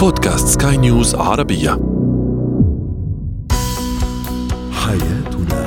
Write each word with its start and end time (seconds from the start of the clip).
بودكاست 0.00 0.62
سكاي 0.62 0.76
نيوز 0.76 1.14
عربية. 1.14 1.70
حياتنا. 4.72 5.60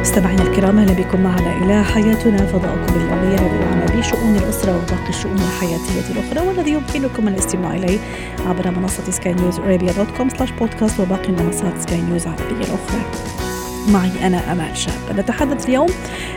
مستمعينا 0.00 0.42
الكرام 0.42 0.78
أهلا 0.78 0.92
بكم 0.92 1.20
معنا 1.20 1.64
إلى 1.64 1.84
حياتنا. 1.84 2.46
فضاؤكم 2.46 2.94
اليومي 2.96 3.34
الذي 3.34 3.56
يعنى 3.56 3.98
بشؤون 3.98 4.36
الأسرة 4.36 4.76
وباقي 4.76 5.08
الشؤون 5.08 5.36
الحياتية 5.36 6.12
الأخرى 6.12 6.48
والذي 6.48 6.70
يمكنكم 6.70 7.28
الاستماع 7.28 7.74
إليه 7.74 7.98
عبر 8.46 8.70
منصة 8.70 9.10
Sky 9.10 9.34
News 9.34 9.58
Arabia 9.58 9.92
dot 9.92 10.08
com 10.16 10.28
slash 10.28 10.50
podcast 10.50 11.00
وباقي 11.00 11.32
منصات 11.32 11.80
سكاي 11.80 12.00
نيوز 12.00 12.22
العربيه 12.22 12.64
الأخرى. 12.64 13.47
معي 13.92 14.26
أنا 14.26 14.52
أمال 14.52 14.76
شاب. 14.76 15.18
نتحدث 15.18 15.68
اليوم 15.68 15.88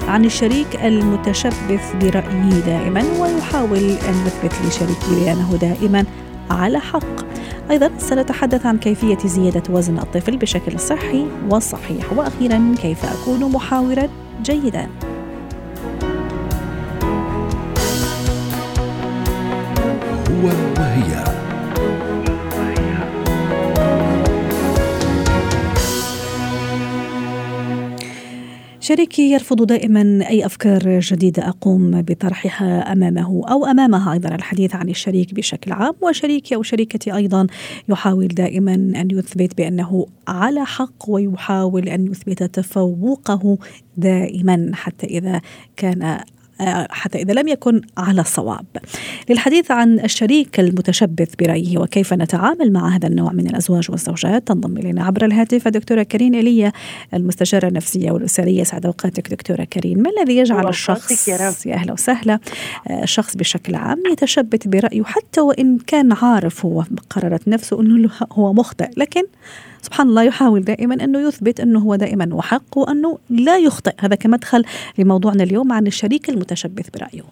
عن 0.08 0.26
الشريك 0.26 0.68
المتشبث 0.84 1.96
برايه 2.02 2.60
دائما 2.66 3.04
ويحاول 3.20 3.78
أن 3.80 4.26
يثبت 4.26 4.54
لشريكه 4.68 5.26
بأنه 5.26 5.58
دائما 5.62 6.06
على 6.52 6.80
حق. 6.80 7.32
أيضا 7.72 7.92
سنتحدث 7.98 8.66
عن 8.66 8.78
كيفية 8.78 9.18
زيادة 9.26 9.64
وزن 9.70 10.00
الطفل 10.00 10.38
بشكل 10.38 10.80
صحي 10.80 11.28
وصحيح. 11.50 12.14
وأخيرا 12.14 12.76
كيف 12.82 13.06
أكون 13.06 13.52
محاورا 13.52 14.08
جيدا؟ 14.44 14.88
هو 20.30 20.48
وهي 20.78 21.31
شريكي 28.92 29.32
يرفض 29.32 29.66
دائما 29.66 30.30
أي 30.30 30.46
أفكار 30.46 31.00
جديدة 31.00 31.48
أقوم 31.48 32.02
بطرحها 32.02 32.92
أمامه 32.92 33.44
أو 33.50 33.66
أمامها 33.66 34.14
أيضا. 34.14 34.36
الحديث 34.36 34.76
عن 34.76 34.90
الشريك 34.90 35.34
بشكل 35.34 35.72
عام 35.72 35.94
وشريكي 36.02 36.56
أو 36.56 36.64
شريكتي 36.64 37.16
أيضا 37.16 37.48
يحاول 37.90 38.28
دائما 38.28 38.74
أن 38.74 39.08
يثبت 39.12 39.58
بأنه 39.58 40.06
على 40.28 40.66
حق 40.66 41.10
ويحاول 41.10 41.90
أن 41.90 42.08
يثبت 42.08 42.44
تفوقه 42.44 43.58
دائما 43.98 44.72
حتى 44.74 45.08
إذا 45.08 45.42
كان 45.78 46.20
حتى 46.90 47.22
إذا 47.22 47.34
لم 47.34 47.48
يكن 47.48 47.82
على 47.98 48.22
الصواب. 48.22 48.66
للحديث 49.30 49.72
عن 49.72 50.00
الشريك 50.00 50.60
المتشبث 50.60 51.36
برأيه 51.40 51.78
وكيف 51.78 52.14
نتعامل 52.14 52.74
مع 52.74 52.96
هذا 52.96 53.08
النوع 53.08 53.32
من 53.32 53.48
الأزواج 53.48 53.92
والزوجات 53.92 54.48
تنضم 54.48 54.78
إلينا 54.78 55.04
عبر 55.04 55.26
الهاتف 55.26 55.68
الدكتورة 55.68 56.04
كريم 56.04 56.34
إيليا 56.34 56.72
المستشارة 57.14 57.68
النفسية 57.68 58.12
والأسرية. 58.12 58.64
سعد 58.64 58.86
أوقاتك 58.86 59.32
دكتورة 59.32 59.64
كريم. 59.64 60.00
ما 60.00 60.10
الذي 60.10 60.38
يجعل 60.38 60.68
الشخص 60.68 61.28
يا, 61.28 61.74
أهلا 61.74 61.94
وسهلا؟ 61.94 62.40
الشخص 62.92 63.36
بشكل 63.36 63.76
عام 63.76 64.04
يتشبث 64.12 64.68
برأيه 64.68 65.04
حتى 65.04 65.42
وإن 65.42 65.78
كان 65.78 66.12
عارف 66.12 66.66
هو 66.66 66.84
بقرارة 66.92 67.40
نفسه 67.48 67.82
أنه 67.82 68.10
هو 68.32 68.54
مخطئ 68.54 68.90
لكن 68.98 69.24
سبحان 69.82 70.08
الله 70.08 70.24
يحاول 70.24 70.62
دائما 70.62 70.94
أنه 70.94 71.28
يثبت 71.28 71.60
أنه 71.60 71.80
هو 71.80 71.96
دائما 71.96 72.30
وحق 72.32 72.78
وأنه 72.78 73.18
لا 73.30 73.58
يخطئ. 73.58 73.94
هذا 74.00 74.16
كمدخل 74.16 74.64
لموضوعنا 74.98 75.44
اليوم 75.44 75.72
عن 75.72 75.88
الشريك 75.88 76.30
المتشبث 76.30 76.90
برأيه. 76.90 77.24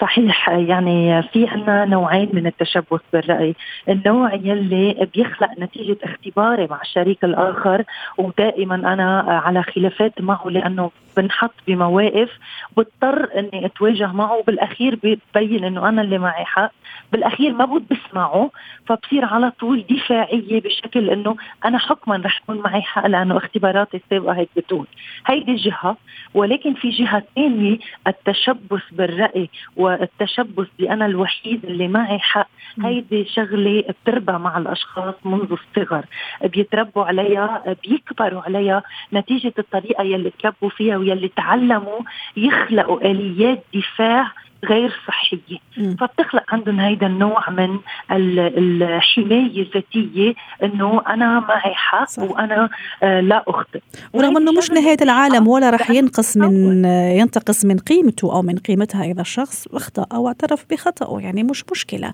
صحيح 0.00 0.48
يعني 0.48 1.22
في 1.22 1.46
عنا 1.46 1.84
نوعين 1.84 2.28
من 2.32 2.46
التشبث 2.46 3.00
بالرأي. 3.12 3.54
النوع 3.88 4.34
يلي 4.34 5.08
بيخلق 5.14 5.50
نتيجة 5.58 5.96
اختباري 6.02 6.66
مع 6.66 6.80
الشريك 6.82 7.24
الآخر 7.24 7.84
ودائما 8.18 8.74
أنا 8.74 9.20
على 9.20 9.62
خلافات 9.62 10.20
معه 10.20 10.44
لأنه 10.46 10.90
بنحط 11.16 11.54
بمواقف 11.66 12.30
بضطر 12.76 13.28
إني 13.38 13.66
أتواجه 13.66 14.06
معه 14.12 14.36
وبالأخير 14.36 14.98
ببين 15.34 15.64
إنه 15.64 15.88
أنا 15.88 16.02
اللي 16.02 16.18
معي 16.18 16.44
حق. 16.44 16.72
بالأخير 17.12 17.52
ما 17.52 17.64
بود 17.64 17.82
بسمعه 17.88 18.50
فبصير 18.86 19.24
على 19.24 19.50
طول 19.50 19.84
دفاعية 19.90 20.60
بشكل 20.60 21.10
إنه 21.10 21.36
أنا 21.64 21.78
حكما 21.78 22.16
رح 22.16 22.40
يكون 22.42 22.58
معي 22.58 22.82
حق 22.82 23.06
لأنه 23.06 23.36
اختباراتي 23.36 23.96
السابقة 23.96 24.32
هيك 24.36 24.48
بتقول. 24.56 24.86
هيدي 25.26 25.54
جهه 25.54 25.96
ولكن 26.34 26.74
في 26.74 26.88
جهة 26.90 27.22
ثانية 27.34 27.78
التشبث 28.06 28.82
بالرأي 28.92 29.48
والتشبث 29.76 30.66
بانا 30.78 31.06
الوحيد 31.06 31.64
اللي 31.64 31.88
معي 31.88 32.18
حق. 32.18 32.48
هيدي 32.84 33.24
شغلة 33.24 33.84
بتربى 33.88 34.32
مع 34.32 34.58
الأشخاص 34.58 35.14
منذ 35.24 35.52
الصغر. 35.52 36.04
بيتربوا 36.44 37.04
عليها 37.04 37.76
بيكبروا 37.84 38.42
عليها. 38.42 38.82
نتيجة 39.12 39.52
الطريقة 39.58 40.04
يلي 40.04 40.30
تربوا 40.30 40.68
فيها 40.68 40.96
ويلي 40.96 41.28
تعلموا 41.28 42.00
يخلقوا 42.36 43.00
آليات 43.10 43.64
دفاع 43.74 44.32
غير 44.64 45.00
صحية. 45.08 45.58
مم. 45.76 45.96
فبتخلق 46.00 46.42
عندهم 46.48 46.80
هيدا 46.80 47.06
النوع 47.06 47.50
من 47.50 47.78
الحماية 48.10 49.62
الذاتية 49.62 50.34
إنه 50.62 51.02
أنا 51.08 51.40
معي 51.40 51.74
حق 51.74 52.08
صح. 52.08 52.22
وأنا 52.22 52.68
آه 53.02 53.20
لا 53.20 53.44
أخطئ. 53.48 53.80
ورغم 54.12 54.36
إنه 54.36 54.52
مش 54.52 54.70
نهاية 54.70 54.96
العالم 55.02 55.48
ولا 55.48 55.70
رح 55.70 55.90
ينقص 55.90 56.36
من 56.36 56.84
ينتقص 56.84 57.64
من 57.64 57.78
قيمته 57.78 58.32
أو 58.32 58.42
من 58.42 58.56
قيمتها 58.56 59.04
إذا 59.04 59.20
الشخص 59.20 59.68
أخطأ 59.72 60.06
أو 60.12 60.28
اعترف 60.28 60.64
بخطأه 60.70 61.20
يعني 61.20 61.42
مش 61.42 61.64
مشكلة. 61.70 62.12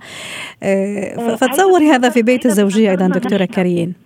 آه 0.63 1.37
فتصوري 1.37 1.91
هذا 1.91 2.09
في 2.09 2.23
بيت 2.23 2.47
الزوجية 2.47 2.91
أيضا 2.91 3.09
دكتورة 3.09 3.45
كريم. 3.45 4.04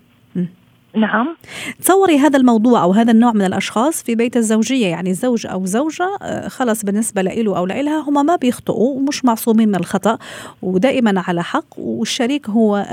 نعم. 0.94 1.36
تصوري 1.80 2.18
هذا 2.18 2.38
الموضوع 2.38 2.82
أو 2.82 2.92
هذا 2.92 3.12
النوع 3.12 3.32
من 3.32 3.44
الأشخاص 3.44 4.02
في 4.02 4.14
بيت 4.14 4.36
الزوجية 4.36 4.86
يعني 4.86 5.14
زوج 5.14 5.46
أو 5.46 5.64
زوجة 5.64 6.08
خلص 6.48 6.84
بالنسبة 6.84 7.22
له 7.22 7.58
أو 7.58 7.66
لها 7.66 8.00
هم 8.00 8.26
ما 8.26 8.36
بيخطئوا 8.36 8.96
ومش 8.96 9.24
معصومين 9.24 9.68
من 9.68 9.74
الخطأ 9.74 10.18
ودائما 10.62 11.22
على 11.26 11.42
حق 11.42 11.78
والشريك 11.78 12.48
هو 12.50 12.86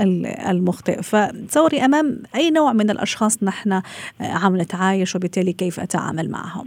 المخطئ. 0.50 1.02
فتصوري 1.02 1.84
أمام 1.84 2.18
أي 2.34 2.50
نوع 2.50 2.72
من 2.72 2.90
الأشخاص 2.90 3.42
نحن 3.42 3.82
عم 4.20 4.56
نتعايش 4.56 5.16
وبالتالي 5.16 5.52
كيف 5.52 5.80
أتعامل 5.80 6.30
معهم؟ 6.30 6.66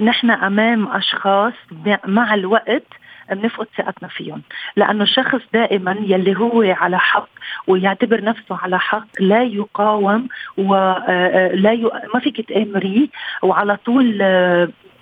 نحن 0.00 0.30
أمام 0.30 0.88
أشخاص 0.88 1.52
مع 2.06 2.34
الوقت 2.34 2.86
بنفقد 3.34 3.66
ثقتنا 3.76 4.08
فيهم. 4.08 4.42
لأنه 4.76 5.02
الشخص 5.04 5.40
دائما 5.52 5.96
يلي 6.00 6.38
هو 6.38 6.62
على 6.62 6.98
حق 6.98 7.28
ويعتبر 7.66 8.24
نفسه 8.24 8.56
على 8.62 8.78
حق 8.78 9.06
لا 9.20 9.42
يقاوم 9.42 10.28
ولا 10.56 11.72
ي... 11.72 11.90
ما 12.14 12.20
فيك 12.20 12.48
تامريه 12.48 13.06
وعلى 13.42 13.76
طول 13.76 14.18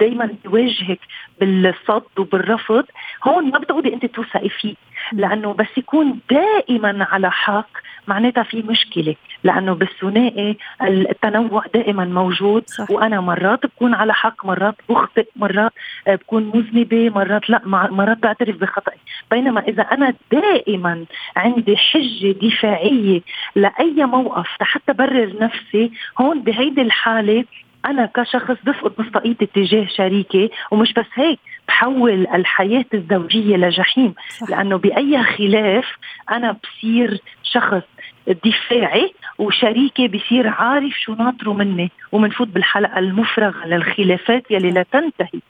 دائما 0.01 0.35
يواجهك 0.45 0.99
بالصد 1.41 2.03
وبالرفض. 2.19 2.85
هون 3.25 3.51
ما 3.51 3.59
بتقدري 3.59 3.95
أنت 3.95 4.07
توثقي 4.07 4.49
فيه. 4.49 4.75
لأنه 5.12 5.53
بس 5.53 5.78
يكون 5.78 6.21
دائما 6.31 7.06
على 7.11 7.31
حق 7.31 7.69
معناتها 8.09 8.43
في 8.43 8.62
مشكلة 8.62 9.15
لأنه 9.44 9.72
بالثنائي 9.72 10.56
التنوع 10.83 11.65
دائما 11.75 12.05
موجود 12.05 12.62
صح. 12.67 12.91
وأنا 12.91 13.21
مرات 13.21 13.66
بكون 13.66 13.95
على 13.95 14.15
حق 14.15 14.47
مرات 14.47 14.75
بخطئ 14.89 15.27
مرات 15.37 15.72
بكون 16.09 16.53
مذنبة 16.55 17.11
مرات 17.11 17.50
لا 17.50 17.61
مرات 17.66 18.19
بعترف 18.19 18.56
بخطئي 18.56 18.99
بينما 19.31 19.61
إذا 19.61 19.83
أنا 19.83 20.15
دائما 20.33 21.05
عندي 21.37 21.77
حجة 21.77 22.33
دفاعية 22.43 23.21
لأي 23.55 24.05
موقف 24.05 24.49
لحتى 24.61 24.93
برر 24.93 25.33
نفسي 25.41 25.91
هون 26.21 26.43
بهيدي 26.43 26.83
الحالة 26.83 27.45
أنا 27.87 28.07
كشخص 28.15 28.57
بفقد 28.65 28.93
مصداقيتي 28.99 29.47
تجاه 29.47 29.87
شريكي 29.87 30.51
ومش 30.71 30.93
بس 30.93 31.07
هيك 31.15 31.39
بحول 31.69 32.27
الحياة 32.35 32.85
الزوجية 32.95 33.57
لجحيم 33.57 34.15
صح. 34.29 34.51
لأنه 34.51 34.77
بأي 34.79 35.23
خلاف 35.23 35.85
أنا 36.31 36.57
بصير 36.65 37.21
شخص 37.43 37.83
دفاعي 38.29 39.13
وشريكي 39.39 40.09
بصير 40.09 40.49
عارف 40.49 40.93
شو 41.01 41.15
ناطره 41.15 41.53
مني 41.53 41.91
ومنفوت 42.13 42.49
بالحلقة 42.49 42.99
المفرغة 42.99 43.67
للخلافات 43.67 44.43
يلي 44.51 44.71
لا 44.71 44.84
تنتهي. 44.93 45.41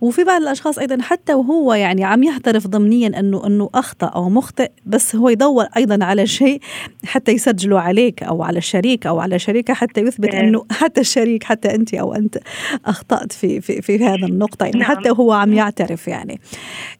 وفي 0.00 0.24
بعض 0.24 0.40
الأشخاص 0.40 0.78
أيضا 0.78 1.02
حتى 1.02 1.34
وهو 1.34 1.74
يعني 1.74 2.04
عم 2.04 2.22
يعترف 2.22 2.66
ضمنيا 2.66 3.20
انه 3.20 3.46
إنه 3.46 3.70
أخطأ 3.74 4.06
أو 4.06 4.28
مخطئ 4.28 4.70
بس 4.86 5.16
هو 5.16 5.28
يدور 5.28 5.64
أيضا 5.76 6.04
على 6.04 6.26
شيء 6.26 6.60
حتى 7.06 7.32
يسجله 7.32 7.80
عليك 7.80 8.22
أو 8.22 8.42
على 8.42 8.58
الشريك 8.58 9.06
أو 9.06 9.20
على 9.20 9.38
شريكة 9.38 9.74
حتى 9.74 10.00
يثبت 10.00 10.34
إنه 10.34 10.66
حتى 10.80 11.00
الشريك 11.00 11.44
حتى 11.44 11.74
أنت 11.74 11.94
أو 11.94 12.14
أنت 12.14 12.38
أخطأت 12.86 13.32
في 13.32 13.60
في 13.60 13.82
في 13.82 14.04
هذا 14.04 14.26
النقطة 14.26 14.64
يعني 14.64 14.78
نعم. 14.78 14.90
حتى 14.90 15.10
هو 15.10 15.32
عم 15.32 15.52
يعترف 15.52 16.08
يعني. 16.08 16.40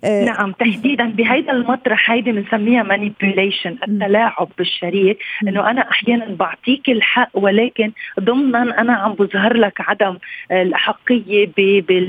آه 0.04 0.24
نعم 0.24 0.52
تحديدا 0.52 1.04
بهيدا 1.04 1.52
المطرح 1.52 2.10
هيدي 2.10 2.32
بنسميها 2.32 2.82
مانيبيوليشن 2.82 3.76
التلاعب 3.88 4.48
بالشريك. 4.58 5.15
إنه 5.42 5.70
أنا 5.70 5.90
أحيانا 5.90 6.26
بعطيك 6.34 6.88
الحق 6.88 7.30
ولكن 7.34 7.92
ضمنا 8.20 8.80
أنا 8.80 8.92
عم 8.92 9.12
بظهر 9.12 9.56
لك 9.56 9.80
عدم 9.80 10.18
الأحقية 10.52 11.50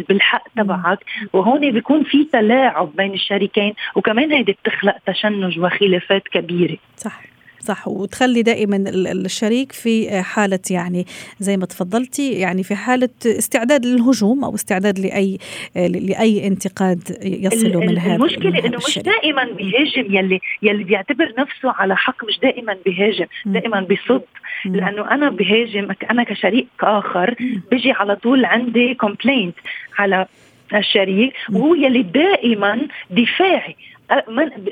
بالحق 0.10 0.44
تبعك. 0.56 1.00
وهون 1.34 1.72
بيكون 1.72 2.04
في 2.04 2.24
تلاعب 2.24 2.96
بين 2.96 3.14
الشريكين 3.14 3.74
وكمان 3.96 4.32
هيدي 4.32 4.52
بتخلق 4.52 4.98
تشنج 5.06 5.60
وخلافات 5.60 6.28
كبيرة. 6.28 6.78
صح. 6.96 7.37
صح 7.60 7.88
وتخلي 7.88 8.42
دائما 8.42 8.84
الشريك 8.88 9.72
في 9.72 10.22
حالة 10.22 10.60
يعني 10.72 11.06
زي 11.40 11.58
ما 11.58 11.66
تفضلتي 11.66 12.32
يعني 12.32 12.64
في 12.64 12.76
حالة 12.76 13.10
استعداد 13.26 13.86
للهجوم 13.86 14.44
أو 14.44 14.56
استعداد 14.56 15.00
لأي 15.00 15.38
لأي 15.76 16.48
انتقاد 16.48 17.18
يصل 17.24 17.78
من 17.78 17.98
هذا 17.98 18.16
المشكلة 18.16 18.66
إنه 18.66 18.78
مش 18.78 19.00
دائما 19.00 19.44
بيهاجم 19.44 20.16
يلي 20.16 20.40
يلي 20.62 20.84
بيعتبر 20.84 21.34
نفسه 21.38 21.72
على 21.72 21.96
حق 21.96 22.26
مش 22.26 22.40
دائما 22.40 22.78
بيهاجم 22.86 23.26
دائما 23.46 23.82
بيصد 23.82 24.22
لأنه 24.66 25.12
أنا 25.12 25.30
بهاجم 25.30 25.88
أنا 26.12 26.24
كشريك 26.24 26.68
آخر 26.82 27.36
بيجي 27.72 27.92
على 27.92 28.16
طول 28.16 28.46
عندي 28.46 28.94
كومبلينت 28.94 29.56
على 29.98 30.26
الشريك 30.74 31.34
وهو 31.54 31.76
يلي 31.76 32.04
دائما 32.04 32.88
دفاعي. 33.12 33.76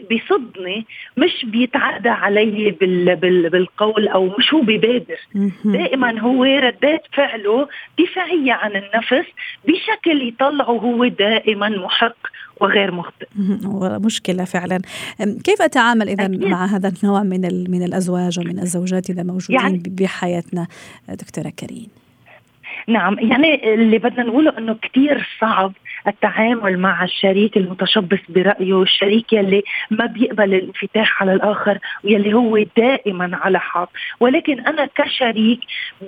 بيصدني 0.10 0.86
مش 1.18 1.46
بيتعدى 1.46 2.10
علي 2.10 2.72
بال 2.72 3.16
بال 3.16 3.50
بالقول 3.50 4.08
أو 4.08 4.36
مش 4.40 4.54
هو 4.54 4.62
بيبادر. 4.62 5.20
دائما 5.66 6.20
هو 6.20 6.44
ردات 6.44 7.04
فعله 7.14 7.68
دفاعية 8.00 8.54
عن 8.54 8.72
النفس 8.72 9.28
بشكل 9.68 10.28
يطلعه 10.28 10.66
هو 10.66 11.06
دائما 11.08 11.70
محق 11.70 12.18
وغير 12.62 12.92
مخطئ. 12.92 13.28
مشكلة 14.06 14.44
فعلا. 14.44 14.82
كيف 15.44 15.62
أتعامل 15.62 16.10
إذا 16.10 16.28
مع 16.28 16.66
هذا 16.66 16.94
النوع 17.04 17.24
من 17.24 17.42
من 17.72 17.84
الأزواج 17.84 18.40
ومن 18.40 18.60
الزوجات 18.60 19.10
إذا 19.10 19.24
موجودين 19.24 19.60
يعني 19.60 19.84
بحياتنا؟ 19.88 20.68
دكتورة 21.10 21.50
كريم. 21.60 21.88
نعم 22.88 23.20
يعني 23.20 23.74
اللي 23.74 23.98
بدنا 23.98 24.24
نقوله 24.24 24.58
إنه 24.58 24.76
كثير 24.82 25.28
صعب 25.42 25.74
التعامل 26.08 26.80
مع 26.80 27.04
الشريك 27.04 27.58
المتشبث 27.58 28.20
برأيه 28.30 28.82
الشريك 28.82 29.34
يلي 29.34 29.64
ما 29.92 30.06
بيقبل 30.06 30.54
الانفتاح 30.54 31.22
على 31.22 31.34
الآخر 31.34 31.78
ويلي 32.04 32.34
هو 32.34 32.64
دائما 32.78 33.30
على 33.34 33.60
حق. 33.60 33.90
ولكن 34.20 34.60
أنا 34.60 34.90
كشريك 34.96 35.60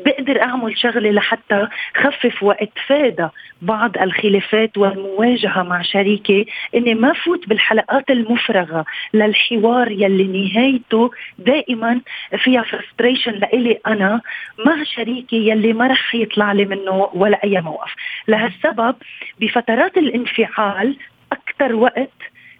بقدر 0.05 0.41
أعمل 0.41 0.77
شغلة 0.77 1.11
لحتى 1.11 1.67
خفف 1.95 2.43
وأتفادى 2.43 3.27
بعض 3.61 3.97
الخلافات 3.97 4.77
والمواجهة 4.77 5.63
مع 5.63 5.81
شريكي 5.81 6.45
إني 6.75 6.95
ما 6.95 7.13
فوت 7.13 7.49
بالحلقات 7.49 8.09
المفرغة 8.09 8.85
للحوار 9.13 9.91
يلي 9.91 10.23
نهايته 10.23 11.11
دائما 11.39 12.01
فيها 12.37 12.61
frustration 12.61 13.31
لإلي 13.31 13.79
أنا 13.87 14.21
مع 14.65 14.83
شريكي 14.83 15.49
يلي 15.49 15.73
ما 15.73 15.87
رح 15.87 16.15
يطلع 16.15 16.51
لي 16.51 16.65
منه 16.65 17.09
ولا 17.13 17.43
أي 17.43 17.61
موقف. 17.61 17.95
لهالسبب 18.27 18.95
بفترات 19.41 19.86
الانفعال 19.97 20.97
أكثر 21.31 21.75
وقت 21.75 22.09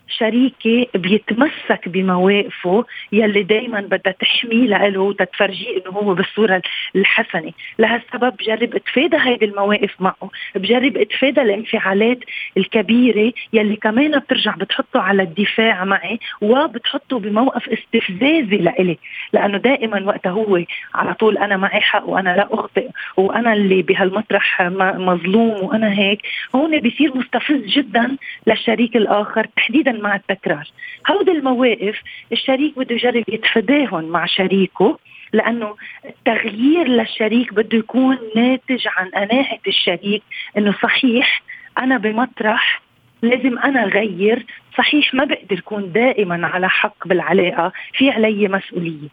شريكي 0.09 0.88
بيتمسك 0.95 1.89
بمواقفه 1.89 2.86
يلي 3.12 3.44
دايما 3.44 3.81
بدها 3.81 4.13
تحميه 4.19 4.68
له 4.68 5.00
وتتفرجيه 5.00 5.77
إنه 5.77 5.92
هو 5.92 6.13
بالصورة 6.13 6.62
الحسنة، 6.95 7.51
لهالسبب 7.80 8.33
بجرب 8.38 8.75
اتفادى 8.75 9.18
هيدي 9.19 9.45
المواقف 9.45 10.01
معه، 10.01 10.30
بجرب 10.56 10.98
اتفادى 10.98 11.42
الانفعالات 11.42 12.19
الكبيرة 12.57 13.33
يلي 13.54 13.75
كمان 13.75 14.19
بترجع 14.19 14.56
بتحطه 14.56 15.00
على 15.00 15.24
الدفاع 15.24 15.86
معي 15.86 16.19
وبتحطه 16.42 17.19
بموقف 17.19 17.69
استفزازي 17.69 18.57
لإلي، 18.57 18.98
لأنه 19.33 19.57
دائما 19.57 20.04
وقتها 20.06 20.31
هو 20.31 20.63
على 20.95 21.13
طول 21.13 21.38
أنا 21.38 21.57
معي 21.57 21.81
حق 21.81 22.09
وأنا 22.09 22.30
لا 22.30 22.48
أخطئ 22.51 22.89
وأنا 23.18 23.54
اللي 23.54 23.81
بهالمطرح 23.81 24.62
مظلوم 24.98 25.63
وأنا 25.63 26.00
هيك، 26.00 26.19
هون 26.56 26.80
بيصير 26.80 27.18
مستفز 27.18 27.65
جدا 27.65 28.18
للشريك 28.48 28.95
الآخر. 28.95 29.48
تحديدا 29.56 29.96
مع 30.01 30.15
التكرار. 30.15 30.67
هودي 31.09 31.31
المواقف 31.31 32.01
الشريك 32.31 32.79
بده 32.79 32.95
يجرب 32.95 33.23
يتفاداهم 33.27 34.03
مع 34.05 34.25
شريكه 34.25 34.99
لأنه 35.33 35.75
التغيير 36.05 36.88
للشريك 36.88 37.53
بده 37.53 37.77
يكون 37.77 38.17
ناتج 38.35 38.88
عن 38.88 39.09
قناعة 39.09 39.59
الشريك 39.67 40.23
إنه 40.57 40.75
صحيح 40.83 41.41
أنا 41.77 41.97
بمطرح 41.97 42.81
لازم 43.21 43.59
أنا 43.59 43.83
أغير 43.83 44.45
صحيح 44.77 45.13
ما 45.13 45.25
بقدر 45.25 45.57
أكون 45.57 45.91
دائما 45.91 46.47
على 46.47 46.69
حق 46.69 47.07
بالعلاقة 47.07 47.71
في 47.94 48.09
علي 48.11 48.47
مسؤولية. 48.47 49.07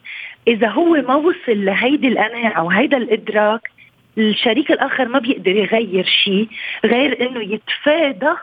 إذا 0.49 0.69
هو 0.69 0.91
ما 0.91 1.15
وصل 1.15 1.65
لهيدي 1.65 2.09
القناعة 2.09 2.63
وهيدا 2.63 2.97
الإدراك 2.97 3.71
الشريك 4.19 4.71
الآخر 4.71 5.09
ما 5.09 5.19
بيقدر 5.19 5.57
يغير 5.57 6.05
شيء 6.05 6.49
غير 6.85 7.29
إنه 7.29 7.55
يتفادى 7.55 8.35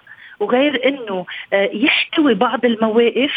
وغير 0.42 0.88
إنه 0.88 1.26
آه، 1.54 1.70
يحتوي 1.74 2.34
بعض 2.34 2.66
المواقف 2.66 3.32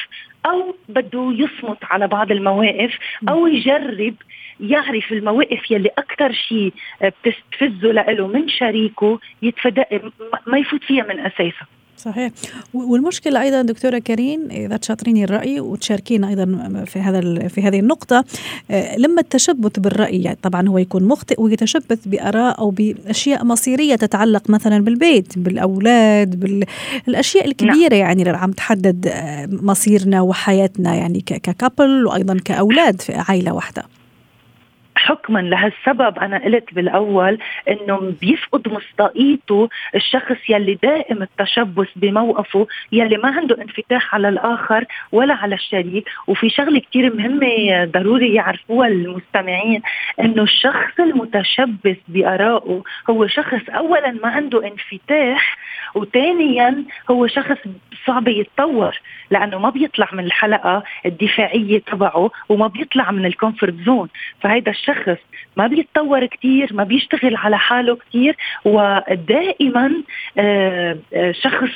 أو 0.46 0.74
بده 0.88 1.32
يصمت 1.32 1.84
على 1.84 2.06
بعض 2.08 2.32
المواقف 2.32 2.98
أو 3.28 3.46
يجرب 3.46 4.14
يعرف 4.60 5.12
المواقف 5.12 5.70
يلي 5.70 5.90
أكثر 5.98 6.32
شيء 6.32 6.72
آه، 7.02 7.12
بتستفزه 7.24 7.92
له 7.92 8.26
من 8.26 8.48
شريكه 8.48 9.20
يتفادى 9.42 9.84
ما 10.46 10.58
يفوت 10.58 10.84
فيها 10.84 11.04
من 11.04 11.20
أساسها. 11.20 11.66
صحيح 11.98 12.32
والمشكلة 12.74 13.42
أيضا 13.42 13.62
دكتورة 13.62 13.98
كريم 13.98 14.48
إذا 14.50 14.76
تشاطريني 14.76 15.24
الرأي 15.24 15.60
وتشاركينا 15.60 16.28
أيضا 16.28 16.84
في 16.86 16.98
هذا 16.98 17.48
في 17.48 17.62
هذه 17.62 17.80
النقطة 17.80 18.24
آه، 18.70 18.96
لما 18.96 19.20
التشبث 19.20 19.78
بالرأي 19.78 20.22
يعني 20.22 20.38
طبعا 20.42 20.68
هو 20.68 20.78
يكون 20.78 21.04
مخطئ 21.04 21.40
ويتشبث 21.40 21.98
بآراء 22.06 22.58
أو 22.58 22.70
بأشياء 22.70 23.44
مصيرية 23.44 23.96
تتعلق 23.96 24.50
مثلا 24.50 24.84
بالبيت 24.84 25.38
بالأولاد 25.38 26.40
بالاشياء 27.06 27.46
الكبيره 27.46 27.94
نعم. 27.94 28.00
يعني 28.00 28.22
اللي 28.22 28.36
عم 28.36 28.52
تحدد 28.52 29.06
آه، 29.06 29.48
مصيرنا 29.52 30.20
وحياتنا 30.20 30.94
يعني 30.94 31.20
ككابل 31.20 32.06
وأيضا 32.06 32.38
كأولاد 32.44 33.00
في 33.00 33.14
عائلة 33.14 33.54
واحدة 33.54 33.84
حكما 35.04 35.38
لهالسبب 35.38 36.18
أنا 36.18 36.38
قلت 36.44 36.74
بالأول 36.74 37.38
إنه 37.68 38.14
بيفقد 38.20 38.68
مصداقيته 38.68 39.68
الشخص 39.94 40.36
يلي 40.48 40.74
دائم 40.82 41.22
التشبث 41.22 41.88
بموقفه 41.96 42.66
يلي 42.92 43.16
ما 43.16 43.28
عنده 43.30 43.62
انفتاح 43.62 44.14
على 44.14 44.28
الآخر 44.28 44.84
ولا 45.12 45.34
على 45.34 45.54
الشريك. 45.54 46.08
وفي 46.26 46.48
شغلة 46.50 46.80
كثير 46.80 47.16
مهمة 47.16 47.84
ضروري 47.84 48.34
يعرفوها 48.34 48.88
المستمعين 48.88 49.82
إنه 50.20 50.42
الشخص 50.42 51.00
المتشبث 51.00 51.96
بآرائه 52.08 52.82
هو 53.10 53.26
شخص 53.26 53.68
اولا 53.68 54.10
ما 54.22 54.28
عنده 54.28 54.66
انفتاح 54.66 55.56
وثانيا 55.94 56.84
هو 57.10 57.26
شخص 57.26 57.58
صعب 58.06 58.28
يتطور 58.28 59.00
لأنه 59.30 59.58
ما 59.58 59.70
بيطلع 59.70 60.08
من 60.12 60.24
الحلقة 60.24 60.82
الدفاعية 61.06 61.78
تبعه 61.78 62.30
وما 62.48 62.66
بيطلع 62.66 63.10
من 63.10 63.26
ال 63.26 63.32
comfort 63.32 63.74
zone 63.74 64.08
فهيدا 64.40 64.70
الشخص 64.70 64.93
ما 65.56 65.66
بيتطور 65.66 66.26
كثير 66.26 66.74
ما 66.74 66.84
بيشتغل 66.84 67.36
على 67.36 67.58
حاله 67.58 67.96
كثير 67.96 68.36
ودائما 68.64 69.92
آه، 70.38 70.98
آه، 71.14 71.32
شخص 71.32 71.72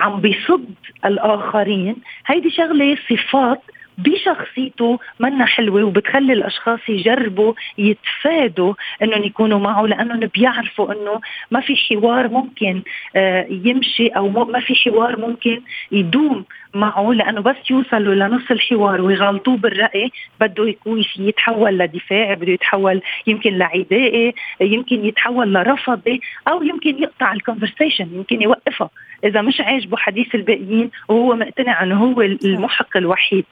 عم 0.00 0.20
بيصد 0.20 0.74
الآخرين. 1.04 1.96
هيدي 2.26 2.50
شغلة 2.50 2.96
صفات 3.10 3.62
بشخصيته 3.98 4.98
منا 5.20 5.44
حلوة 5.44 5.84
وبتخلي 5.84 6.32
الأشخاص 6.32 6.80
يجربوا 6.88 7.54
يتفادوا 7.78 8.74
إنهم 9.02 9.24
يكونوا 9.24 9.58
معه 9.58 9.82
لأنهم 9.82 10.20
بيعرفوا 10.20 10.92
إنه 10.92 11.20
ما 11.50 11.60
في 11.60 11.76
حوار 11.76 12.28
ممكن 12.28 12.82
آه، 13.16 13.46
يمشي 13.50 14.06
أو 14.06 14.28
ما 14.28 14.60
في 14.60 14.74
حوار 14.74 15.20
ممكن 15.20 15.60
يدوم 15.92 16.44
معه 16.74 17.12
لأنه 17.12 17.40
بس 17.40 17.56
يوصلوا 17.70 18.14
لنص 18.14 18.50
الحوار 18.50 19.00
ويغلطوه 19.00 19.56
بالرأي 19.56 20.10
بده 20.40 20.68
يكون 20.68 21.04
يتحول 21.18 21.78
لدفاع 21.78 22.34
بده 22.34 22.52
يتحول 22.52 23.02
يمكن 23.26 23.58
لعدائي 23.58 24.34
يمكن 24.60 25.04
يتحول 25.04 25.54
لرفضي 25.54 26.20
أو 26.48 26.62
يمكن 26.62 27.02
يقطع 27.02 27.32
الكونفرسيشن 27.32 28.08
يمكن 28.14 28.42
يوقفها 28.42 28.90
إذا 29.24 29.42
مش 29.42 29.60
عاجبه 29.60 29.96
حديث 29.96 30.34
الباقيين 30.34 30.90
وهو 31.08 31.34
مقتنع 31.34 31.82
إنه 31.82 32.04
هو 32.04 32.22
المحق 32.22 32.96
الوحيد. 32.96 33.44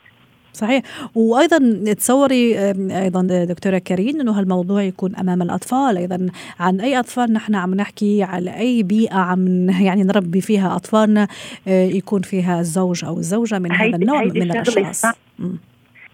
صحيح. 0.52 0.83
وأيضا 1.14 1.59
تصوري 1.95 2.59
أيضا 3.02 3.45
دكتورة 3.45 3.78
كريم 3.78 4.21
إنه 4.21 4.33
هالموضوع 4.33 4.83
يكون 4.83 5.16
أمام 5.16 5.42
الأطفال. 5.42 5.97
أيضا 5.97 6.26
عن 6.61 6.80
أي 6.80 6.99
أطفال 6.99 7.33
نحن 7.33 7.54
عم 7.54 7.75
نحكي 7.75 8.23
على 8.23 8.57
أي 8.57 8.83
بيئة 8.83 9.19
عم 9.19 9.71
يعني 9.87 10.02
نربي 10.02 10.40
فيها 10.40 10.76
اطفالنا 10.76 11.28
آه، 11.69 11.85
يكون 11.85 12.23
فيها 12.23 12.61
الزوج 12.61 13.04
أو 13.04 13.19
الزوجة 13.19 13.59
من 13.59 13.73
هذا 13.73 13.97
النوع 13.97 14.25
من 14.25 14.42
الأشخاص. 14.42 15.04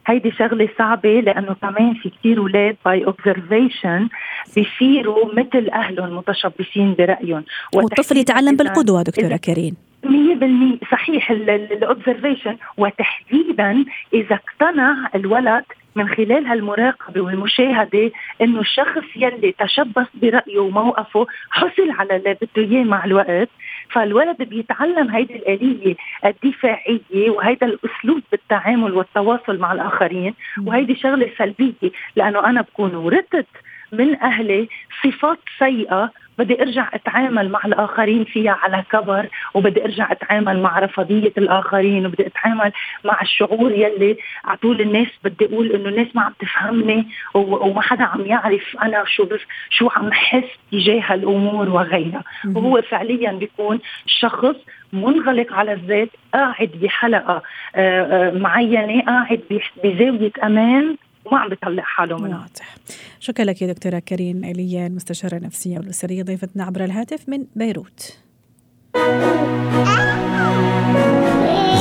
هيدي 0.07 0.31
شغلة 0.31 0.69
صعبة 0.79 1.21
لأنه 1.21 1.55
كمان 1.55 1.95
في 1.95 2.11
كتير 2.11 2.39
أولاد 2.39 2.77
by 2.85 3.05
observation 3.05 4.09
بيصيروا 4.57 5.35
مثل 5.35 5.69
أهلهم 5.73 6.17
متشبثين 6.17 6.95
برأيهم. 6.95 7.45
والطفل 7.75 8.17
يتعلم 8.17 8.57
بالقدوة 8.57 9.03
دكتورة 9.03 9.37
كريم. 9.37 9.77
100% 10.07 10.91
صحيح 10.91 11.31
الاوبزرفيشن 11.31 12.57
وتحديدا 12.77 13.85
إذا 14.15 14.35
اقتنع 14.35 14.97
الولد 15.15 15.65
من 15.97 16.09
خلال 16.09 16.47
هالمراقبة 16.47 17.21
والمشاهدة 17.21 18.11
إنه 18.41 18.61
الشخص 18.61 19.03
يلي 19.17 19.55
تشبث 19.59 20.07
برأيه 20.15 20.59
وموقفه 20.59 21.27
حصل 21.51 21.91
على 21.91 22.17
اللي 22.17 22.35
بده 22.35 22.63
إياه 22.63 22.85
مع 22.85 23.05
الوقت 23.05 23.49
فالولد 23.91 24.43
بيتعلم 24.43 25.11
هيدي 25.11 25.37
الآلية 25.37 25.95
الدفاعية 26.25 27.31
وهيدا 27.31 27.67
الأسلوب 27.67 28.23
بالتعامل 28.33 28.93
والتواصل 28.93 29.59
مع 29.59 29.73
الآخرين. 29.73 30.35
وهيدي 30.67 30.95
شغلة 30.95 31.31
سلبية 31.39 31.91
لأنه 32.17 32.47
أنا 32.47 32.61
بكون 32.61 32.95
ورثت 32.95 33.47
من 33.93 34.17
أهلي 34.23 34.69
صفات 35.05 35.39
سيئة 35.59 36.11
بدي 36.39 36.63
ارجع 36.63 36.89
أتعامل 36.95 37.49
مع 37.49 37.61
الآخرين 37.65 38.25
فيها 38.25 38.53
على 38.63 38.85
كبر 38.93 39.29
وبدي 39.55 39.85
ارجع 39.85 40.13
أتعامل 40.13 40.63
مع 40.63 40.79
رفضيه 40.79 41.33
الآخرين 41.39 42.07
وبدي 42.07 42.27
أتعامل 42.27 42.73
مع 43.05 43.21
الشعور 43.23 43.73
يلي 43.73 44.17
على 44.45 44.57
طول 44.59 44.81
الناس 44.81 45.09
بدي 45.25 45.45
أقول 45.45 45.73
إنه 45.73 45.89
الناس 45.89 46.07
ما 46.15 46.23
عم 46.23 46.33
تفهمني 46.41 47.07
وما 47.35 47.81
حدا 47.81 48.05
عم 48.05 48.27
يعرف 48.27 48.77
أنا 48.83 49.05
شو 49.07 49.29
شو 49.71 49.89
عم 49.97 50.13
حس 50.13 50.45
تجاه 50.73 51.15
الأمور 51.15 51.69
وغيرها. 51.69 52.25
وهو 52.55 52.83
فعليا 52.83 53.33
بيكون 53.33 53.79
شخص 54.07 54.57
منغلق 54.93 55.53
على 55.53 55.73
الذات 55.73 56.09
قاعد 56.35 56.71
بحلقة 56.83 57.43
آه، 57.77 58.03
آه، 58.03 58.39
معينة 58.39 59.03
قاعد 59.03 59.41
بزاوية 59.85 60.33
أمان 60.45 60.97
وما 61.27 61.39
عم 61.39 61.49
بيطلع 61.49 61.83
حاله 61.83 62.17
منها 62.17 62.39
واضح. 62.39 62.77
شكرا 63.21 63.45
لك 63.45 63.63
يا 63.63 63.73
دكتورة 63.73 63.99
كريم 63.99 64.45
إليا 64.45 64.87
المستشارة 64.87 65.37
النفسية 65.37 65.79
والأسرية 65.79 66.23
ضيفتنا 66.23 66.65
عبر 66.65 66.85
الهاتف 66.85 67.29
من 67.29 67.47
بيروت. 67.57 68.19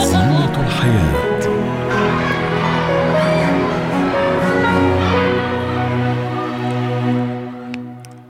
زينة 0.04 0.66
الحياة. 0.68 1.25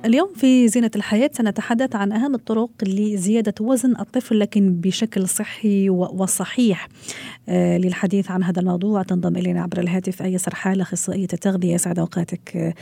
اليوم 0.05 0.29
في 0.35 0.67
زينة 0.67 0.91
الحياة 0.95 1.29
سنتحدث 1.33 1.95
عن 1.95 2.11
أهم 2.11 2.35
الطرق 2.35 2.69
لزيادة 2.83 3.53
وزن 3.61 3.93
الطفل 3.99 4.39
لكن 4.39 4.73
بشكل 4.73 5.27
صحي 5.27 5.89
وصحيح. 5.89 6.87
آه 7.49 7.77
للحديث 7.77 8.31
عن 8.31 8.43
هذا 8.43 8.59
الموضوع 8.59 9.03
تنضم 9.03 9.35
إلينا 9.35 9.61
عبر 9.61 9.79
الهاتف 9.79 10.21
آية 10.21 10.37
سرحال 10.37 10.81
أخصائية 10.81 11.27
التغذية. 11.33 11.73
يسعد 11.73 11.99
أوقاتك 11.99 12.55
آه 12.55 12.73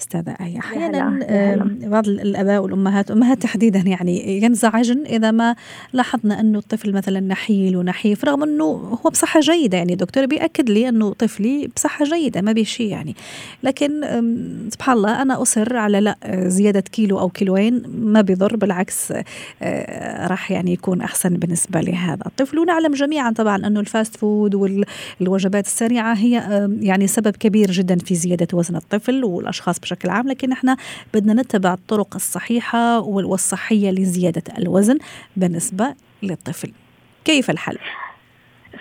أستاذة 0.00 0.36
آية 0.40 0.58
أحيانا 0.58 1.20
آه 1.22 1.68
بعض 1.88 2.08
الآباء 2.08 2.62
والأمهات 2.62 3.10
أمهات 3.10 3.42
تحديدا 3.42 3.78
يعني 3.78 4.42
ينزعجن 4.42 5.06
إذا 5.06 5.30
ما 5.30 5.56
لاحظنا 5.92 6.40
أنه 6.40 6.58
الطفل 6.58 6.92
مثلا 6.92 7.20
نحيل 7.20 7.76
ونحيف 7.76 8.24
رغم 8.24 8.42
أنه 8.42 8.64
هو 8.64 9.10
بصحة 9.10 9.40
جيدة. 9.40 9.78
يعني 9.78 9.94
دكتور 9.94 10.26
بيأكد 10.26 10.70
لي 10.70 10.88
أنه 10.88 11.12
طفلي 11.12 11.68
بصحة 11.76 12.04
جيدة 12.04 12.40
ما 12.40 12.52
بشيء 12.52 12.90
يعني. 12.90 13.16
لكن 13.62 14.00
سبحان 14.72 14.96
الله 14.96 15.22
أنا 15.22 15.42
أصر 15.42 15.76
على 15.76 16.00
لا 16.00 16.16
زيادة 16.46 16.63
زيادة 16.64 16.80
كيلو 16.80 17.20
أو 17.20 17.28
كيلوين 17.28 17.82
ما 17.88 18.20
بيضر 18.20 18.56
بالعكس 18.56 19.12
آه، 19.62 20.26
راح 20.26 20.50
يعني 20.50 20.72
يكون 20.72 21.00
أحسن 21.00 21.34
بالنسبة 21.34 21.80
لهذا 21.80 22.26
الطفل 22.26 22.58
ونعلم 22.58 22.92
جميعا 22.94 23.30
طبعا 23.30 23.66
أنه 23.66 23.80
ال 23.80 23.87
fast 23.87 24.16
food 24.16 24.54
والوجبات 25.20 25.66
السريعة 25.66 26.14
هي 26.14 26.68
يعني 26.80 27.06
سبب 27.06 27.36
كبير 27.36 27.70
جدا 27.70 27.98
في 27.98 28.14
زيادة 28.14 28.48
وزن 28.52 28.76
الطفل 28.76 29.24
والأشخاص 29.24 29.78
بشكل 29.78 30.08
عام 30.08 30.28
لكن 30.28 30.52
إحنا 30.52 30.76
بدنا 31.14 31.42
نتبع 31.42 31.74
الطرق 31.74 32.14
الصحيحة 32.14 33.00
والصحية 33.00 33.90
لزيادة 33.90 34.42
الوزن 34.58 34.98
بالنسبة 35.36 35.94
للطفل 36.22 36.72
كيف 37.24 37.50
الحل؟ 37.50 37.78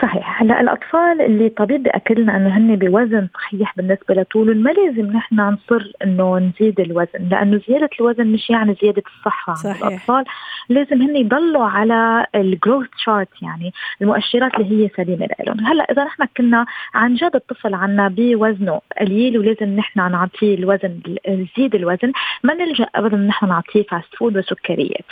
صحيح. 0.01 0.41
هلا 0.41 0.61
الأطفال 0.61 1.21
اللي 1.21 1.49
طبيب 1.49 1.83
بياكد 1.83 2.19
لنا 2.19 2.37
إنه 2.37 2.57
هن 2.57 2.75
بوزن 2.75 3.27
صحيح 3.33 3.73
بالنسبة 3.77 4.15
لطولهم 4.15 4.57
ما 4.57 4.69
لازم 4.69 5.11
نحن 5.11 5.39
نصر 5.39 5.91
إنه 6.03 6.37
نزيد 6.39 6.79
الوزن 6.79 7.29
لأنه 7.31 7.61
زيادة 7.67 7.89
الوزن 7.99 8.27
مش 8.27 8.49
يعني 8.49 8.75
زيادة 8.81 9.03
الصحة. 9.17 9.53
صحيح. 9.53 9.85
الأطفال 9.85 10.25
لازم 10.69 11.01
هن 11.01 11.15
يضلوا 11.15 11.65
على 11.65 12.25
ال 12.35 12.43
growth 12.43 12.87
chart 12.97 13.41
يعني 13.41 13.73
المؤشرات 14.01 14.55
اللي 14.55 14.83
هي 14.85 14.89
سليمة 14.97 15.27
لهم 15.47 15.65
هلا 15.65 15.83
إذا 15.83 16.03
نحن 16.03 16.25
كنا 16.37 16.65
عن 16.93 17.15
جد 17.15 17.35
الطفل 17.35 17.73
عنا 17.73 18.07
بوزنه 18.07 18.81
قليل 18.99 19.37
ولازم 19.37 19.75
نحن 19.75 20.11
نعطيه 20.11 20.55
الوزن 20.55 20.99
نزيد 21.29 21.75
الوزن 21.75 22.11
ما 22.43 22.53
نلجأ 22.53 22.87
ابدا 22.95 23.17
نحن 23.17 23.47
نعطيه 23.47 23.83
fast 23.83 24.15
food 24.15 24.37
وسكريات. 24.37 25.05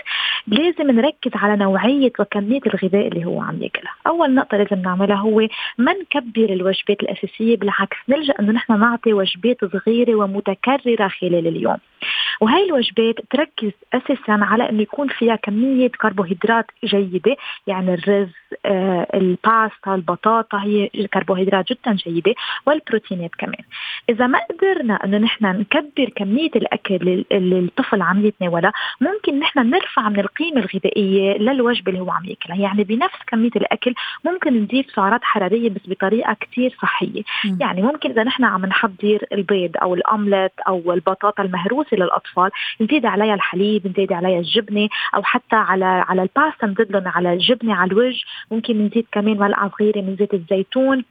لازم 0.48 0.92
نركز 0.92 1.32
على 1.36 1.56
نوعية 1.56 2.12
وكمية 2.20 2.62
الغذاء 2.68 3.08
اللي 3.08 3.26
هو 3.26 3.42
عم 3.42 3.62
يأكلها. 3.62 3.94
أول 4.08 4.36
نقطة 4.36 4.58
لازم 4.72 4.82
نعملها 4.82 5.16
هو 5.16 5.48
ما 5.78 5.94
نكبر 5.94 6.54
الوجبات 6.54 7.04
الأساسية 7.04 7.58
بالعكس 7.58 7.98
نلجأ 8.10 8.34
إنه 8.40 8.52
نحن 8.52 8.80
نعطي 8.80 9.14
وجبات 9.14 9.66
صغيرة 9.66 10.16
ومتكررة 10.16 11.08
خلال 11.08 11.48
اليوم. 11.48 11.78
وهي 12.42 12.66
الوجبات 12.66 13.16
تركز 13.30 13.72
أساسا 13.94 14.32
على 14.32 14.70
إنه 14.70 14.82
يكون 14.82 15.08
فيها 15.08 15.36
كمية 15.36 15.88
كربوهيدرات 15.88 16.66
جيدة 16.86 17.36
يعني 17.68 17.94
الرز 17.94 18.30
آه 18.66 19.08
الباستا 19.14 19.96
البطاطا 19.96 20.64
هي 20.64 20.88
كربوهيدرات 21.14 21.66
جدا 21.70 21.94
جيدة 21.94 22.34
والبروتينات 22.66 23.36
كمان. 23.36 23.64
إذا 24.10 24.28
ما 24.28 24.40
قدرنا 24.40 25.06
إنه 25.06 25.18
نحن 25.18 25.46
نكبر 25.46 26.10
كمية 26.16 26.52
الأكل 26.56 27.26
اللي 27.32 27.60
الطفل 27.60 28.02
عم 28.02 28.26
يتناولها 28.26 28.74
ممكن 29.02 29.40
نحن 29.40 29.60
نرفع 29.70 30.10
من 30.10 30.20
القيمة 30.20 30.60
الغذائية 30.60 31.38
للوجبة 31.38 31.92
اللي 31.92 32.02
هو 32.02 32.12
عم 32.12 32.26
يأكلها. 32.26 32.58
يعني 32.58 32.84
بنفس 32.84 33.20
كمية 33.28 33.52
الأكل 33.56 33.94
ممكن 34.26 34.62
نضيف 34.62 34.92
سعرات 34.96 35.24
حرارية 35.24 35.70
بس 35.70 35.82
بطريقة 35.88 36.34
كثير 36.34 36.76
صحية. 36.82 37.22
م. 37.46 37.58
يعني 37.62 37.82
ممكن 37.82 38.12
إذا 38.12 38.24
نحن 38.24 38.44
عم 38.44 38.66
نحضر 38.66 39.20
البيض 39.34 39.72
أو 39.82 39.94
الاومليت 39.94 40.52
أو 40.68 40.94
البطاطا 40.94 41.44
المهروسة 41.44 41.98
للاطفال 41.98 42.21
نزيد 42.82 43.06
عليها 43.06 43.34
الحليب 43.34 43.88
نزيد 43.88 44.14
عليها 44.14 44.40
الجبنة 44.40 44.90
أو 45.16 45.24
حتى 45.24 45.56
على 45.56 45.86
على 45.86 46.22
الباستا 46.22 46.68
نزيد 46.68 46.92
لهم 46.92 47.08
على 47.08 47.34
الجبنة 47.34 47.76
على 47.76 47.92
الوجه. 47.92 48.24
ممكن 48.52 48.86
نزيد 48.86 49.06
كمان 49.12 49.38
معلقه 49.38 49.72
صغيرة 49.80 50.02
من 50.02 50.16
زيت 50.16 50.34
الزيتون. 50.34 51.04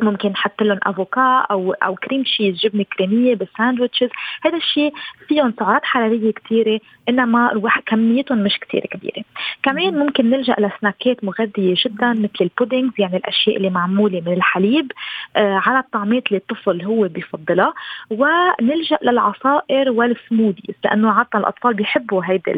ممكن 0.00 0.28
نحط 0.28 0.62
لهم 0.62 0.78
افوكا 0.82 1.46
أو 1.50 1.72
أو 1.72 1.94
cream 1.94 2.24
cheese 2.24 2.56
جبنة 2.56 2.84
كريمية 2.98 3.34
بال 3.34 3.46
sandwiches 3.46 4.08
هذا 4.42 4.56
الشيء 4.56 4.92
فيهم 5.28 5.54
سعرات 5.58 5.84
حرارية 5.84 6.32
كثيره 6.32 6.80
إنما 7.08 7.70
كميتهم 7.86 8.38
مش 8.38 8.58
كثير 8.60 8.80
كبيرة. 8.80 9.24
كمان 9.62 9.98
ممكن 9.98 10.30
نلجأ 10.30 10.56
لسناكات 10.58 11.24
مغذية 11.24 11.74
جدا 11.84 12.12
مثل 12.12 12.30
ال 12.40 12.46
puddings 12.46 12.92
يعني 12.98 13.16
الأشياء 13.16 13.56
اللي 13.56 13.70
معمولة 13.70 14.22
من 14.26 14.32
الحليب 14.32 14.92
آه 15.36 15.60
على 15.66 15.78
الطعمات 15.78 16.26
اللي 16.26 16.36
الطفل 16.38 16.82
هو 16.82 17.08
بفضلها 17.08 17.74
ونلجأ 18.10 18.98
للعصائر 19.02 19.90
وال 19.90 20.05
smoothies 20.05 20.74
لأنه 20.84 21.10
عادة 21.10 21.28
الأطفال 21.34 21.74
بيحبوا 21.74 22.22
هيدي 22.24 22.52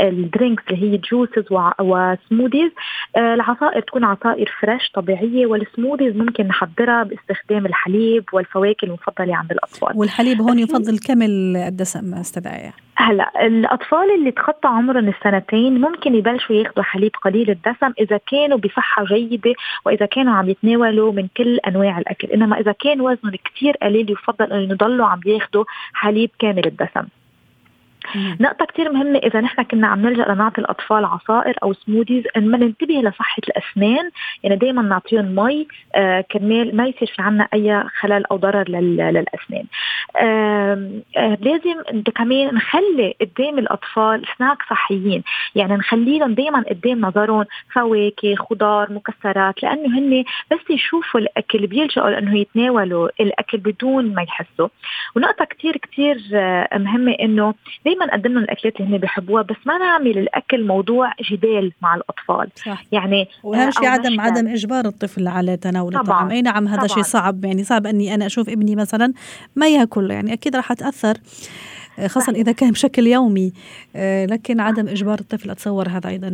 ال 0.00 0.09
drinks 0.09 0.62
اللي 0.70 0.82
هي 0.82 0.96
juices 0.96 1.44
و 1.80 1.89
smoothies 1.89 2.70
آه 3.16 3.34
العصائر 3.34 3.80
تكون 3.80 4.04
عصائر 4.04 4.52
fresh 4.60 4.90
طبيعية 4.94 5.46
وال 5.46 5.59
smoothies 5.59 6.16
ممكن 6.16 6.49
نحضرها 6.50 7.02
باستخدام 7.02 7.66
الحليب 7.66 8.24
والفواكه 8.32 8.84
المفضلة 8.84 9.36
عند 9.36 9.52
الأطفال. 9.52 9.92
والحليب 9.94 10.40
هون 10.40 10.58
يفضل 10.58 10.98
كامل 10.98 11.56
الدسم 11.56 12.14
أستاذ 12.14 12.46
هلا 12.96 13.46
الأطفال 13.46 14.14
اللي 14.18 14.30
تخطى 14.30 14.68
عمرهم 14.68 15.08
السنتين 15.08 15.80
ممكن 15.80 16.14
يبلشوا 16.14 16.56
ياخذوا 16.56 16.84
حليب 16.84 17.10
قليل 17.24 17.50
الدسم 17.50 17.92
إذا 18.00 18.20
كانوا 18.30 18.58
بصحة 18.58 19.04
جيدة 19.04 19.54
وإذا 19.84 20.06
كانوا 20.06 20.34
عم 20.34 20.48
يتناولوا 20.48 21.12
من 21.12 21.28
كل 21.36 21.56
أنواع 21.56 21.98
الأكل. 21.98 22.28
إنما 22.28 22.60
إذا 22.60 22.72
كان 22.72 23.00
وزنهم 23.00 23.34
كثير 23.44 23.76
قليل 23.82 24.10
يفضل 24.10 24.52
إنه 24.52 24.72
يضلوا 24.72 25.06
عم 25.06 25.20
ياخذوا 25.26 25.64
حليب 25.92 26.30
كامل 26.38 26.66
الدسم. 26.66 27.06
نقطة 28.40 28.64
كتير 28.64 28.92
مهمة 28.92 29.18
إذا 29.18 29.40
نحن 29.40 29.62
كنا 29.62 29.86
عم 29.86 30.06
نلجأ 30.06 30.24
لنعطي 30.24 30.60
الأطفال 30.60 31.04
عصائر 31.04 31.56
أو 31.62 31.72
سموذيز 31.72 32.24
إن 32.36 32.50
ما 32.50 32.58
ننتبه 32.58 32.94
لصحة 32.94 33.42
الأسنان. 33.48 34.10
يعني 34.42 34.56
دايما 34.56 34.82
نعطيهم 34.82 35.34
مي 35.34 35.66
آه 35.94 36.20
كرمال 36.20 36.76
ما 36.76 36.86
يصير 36.86 37.12
في 37.16 37.22
عنا 37.22 37.48
أي 37.54 37.84
خلل 38.00 38.26
أو 38.26 38.36
ضرر 38.36 38.68
للأسنان. 38.68 39.64
آه 40.16 40.90
آه 41.16 41.38
لازم 41.40 42.02
كمان 42.14 42.54
نخلي 42.54 43.14
قدام 43.20 43.58
الأطفال 43.58 44.24
سناك 44.38 44.62
صحيين. 44.70 45.22
يعني 45.54 45.74
نخلي 45.74 46.18
لهم 46.18 46.34
دايما 46.34 46.64
قدام 46.70 47.00
نظرهم 47.00 47.44
فواكه 47.72 48.34
خضار 48.34 48.92
مكسرات 48.92 49.62
لأنه 49.62 49.98
هن 49.98 50.24
بس 50.52 50.70
يشوفوا 50.70 51.20
الأكل 51.20 51.66
بيلجأوا 51.66 52.10
لأنه 52.10 52.38
يتناولوا 52.38 53.08
الأكل 53.20 53.58
بدون 53.58 54.14
ما 54.14 54.22
يحسوا. 54.22 54.68
ونقطة 55.16 55.44
كتير 55.44 55.76
كتير 55.76 56.20
آه، 56.34 56.78
مهمة 56.78 57.12
إنه 57.20 57.54
دائما 57.90 58.06
نقدم 58.06 58.32
لهم 58.32 58.44
الأكلات 58.44 58.80
اللي 58.80 58.96
هن 58.96 58.98
بيحبوها 58.98 59.42
بس 59.42 59.56
ما 59.66 59.78
نعمل 59.78 60.18
الأكل 60.18 60.66
موضوع 60.66 61.12
جدال 61.30 61.72
مع 61.82 61.94
الأطفال. 61.94 62.48
صح. 62.54 62.84
يعني 62.92 63.28
واهم 63.42 63.70
شيء 63.70 63.86
عدم 63.86 64.20
عدم 64.20 64.48
إجبار 64.48 64.86
الطفل 64.86 65.28
على 65.28 65.56
تناول 65.56 65.96
الطعام. 65.96 66.30
أي 66.30 66.42
نعم 66.42 66.68
هذا 66.68 66.86
شيء 66.86 67.02
صعب. 67.02 67.44
يعني 67.44 67.64
صعب 67.64 67.86
أني 67.86 68.14
أنا 68.14 68.26
أشوف 68.26 68.48
ابني 68.48 68.76
مثلا 68.76 69.12
ما 69.56 69.68
يأكل. 69.68 70.10
يعني 70.10 70.32
أكيد 70.32 70.56
راح 70.56 70.72
أتأثر. 70.72 71.14
خاصة 72.06 72.32
إذا 72.32 72.52
كان 72.52 72.70
بشكل 72.70 73.06
يومي. 73.06 73.52
لكن 74.30 74.60
عدم 74.60 74.88
إجبار 74.88 75.18
الطفل 75.18 75.50
أتصور 75.50 75.88
هذا 75.88 76.08
أيضا 76.10 76.28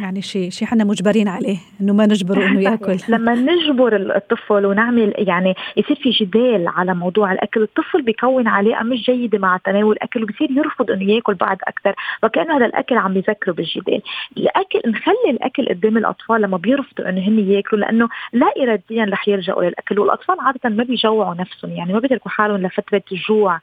يعني 0.00 0.22
شيء 0.22 0.50
شيء 0.50 0.68
حنا 0.68 0.84
مجبرين 0.84 1.28
عليه 1.28 1.58
إنه 1.80 1.92
ما 1.92 2.06
نجبره 2.06 2.46
إنه 2.46 2.60
يأكل. 2.70 2.96
لما 3.14 3.34
نجبر 3.34 4.16
الطفل 4.16 4.66
ونعمل 4.66 5.14
يعني 5.18 5.54
يصير 5.76 5.96
في 5.96 6.10
جدال 6.10 6.68
على 6.68 6.94
موضوع 6.94 7.32
الأكل 7.32 7.62
الطفل 7.62 8.02
بيكون 8.02 8.48
علاقة 8.48 8.84
مش 8.84 9.02
جيدة 9.06 9.38
مع 9.38 9.56
تناول 9.56 9.92
الأكل 9.92 10.22
وبصير 10.22 10.50
يرفض 10.50 10.90
إنه 10.90 11.12
يأكل 11.12 11.34
بعد 11.34 11.58
أكثر. 11.64 11.94
وكأنه 12.22 12.56
هذا 12.56 12.66
الأكل 12.66 12.96
عم 12.96 13.14
بيذكره 13.14 13.52
بالجدال. 13.52 14.02
الأكل 14.36 14.80
نخلي 14.86 15.30
الأكل 15.30 15.68
قدام 15.68 15.96
الأطفال 15.96 16.42
لما 16.42 16.56
بيرفضوا 16.56 17.08
إنه 17.08 17.28
هن 17.28 17.38
يأكلوا 17.38 17.80
لأنه 17.80 18.08
لا 18.32 18.46
إراديا 18.62 19.04
رح 19.04 19.28
يلجأوا 19.28 19.62
للأكل. 19.62 19.98
والأطفال 19.98 20.36
عادة 20.40 20.68
ما 20.68 20.84
بيجوعوا 20.84 21.34
نفسهم 21.34 21.70
يعني 21.70 21.92
ما 21.92 21.98
بيتركوا 21.98 22.30
حالهم 22.30 22.66
لفترة 22.66 23.02
جوع 23.28 23.60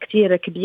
كثير 0.00 0.36
كبيرة. 0.36 0.63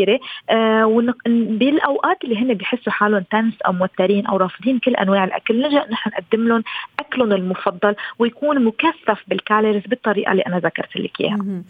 آه 0.49 1.13
بالأوقات 1.25 2.17
اللي 2.23 2.37
هن 2.37 2.53
بيحسوا 2.53 2.91
حالهم 2.91 3.23
تنس 3.31 3.53
أو 3.65 3.73
موترين 3.73 4.25
أو 4.25 4.37
رافضين 4.37 4.79
كل 4.79 4.95
أنواع 4.95 5.23
الأكل 5.23 5.61
نلجأ 5.61 5.85
نحن 5.91 6.09
نقدم 6.09 6.47
لهم 6.47 6.63
أكلهم 6.99 7.31
المفضل 7.31 7.95
ويكون 8.19 8.65
مكثف 8.65 9.23
بالكالوريز 9.27 9.83
بالطريقة 9.87 10.31
اللي 10.31 10.41
أنا 10.41 10.59
ذكرت 10.59 10.97
لك 10.97 11.21
إياها. 11.21 11.63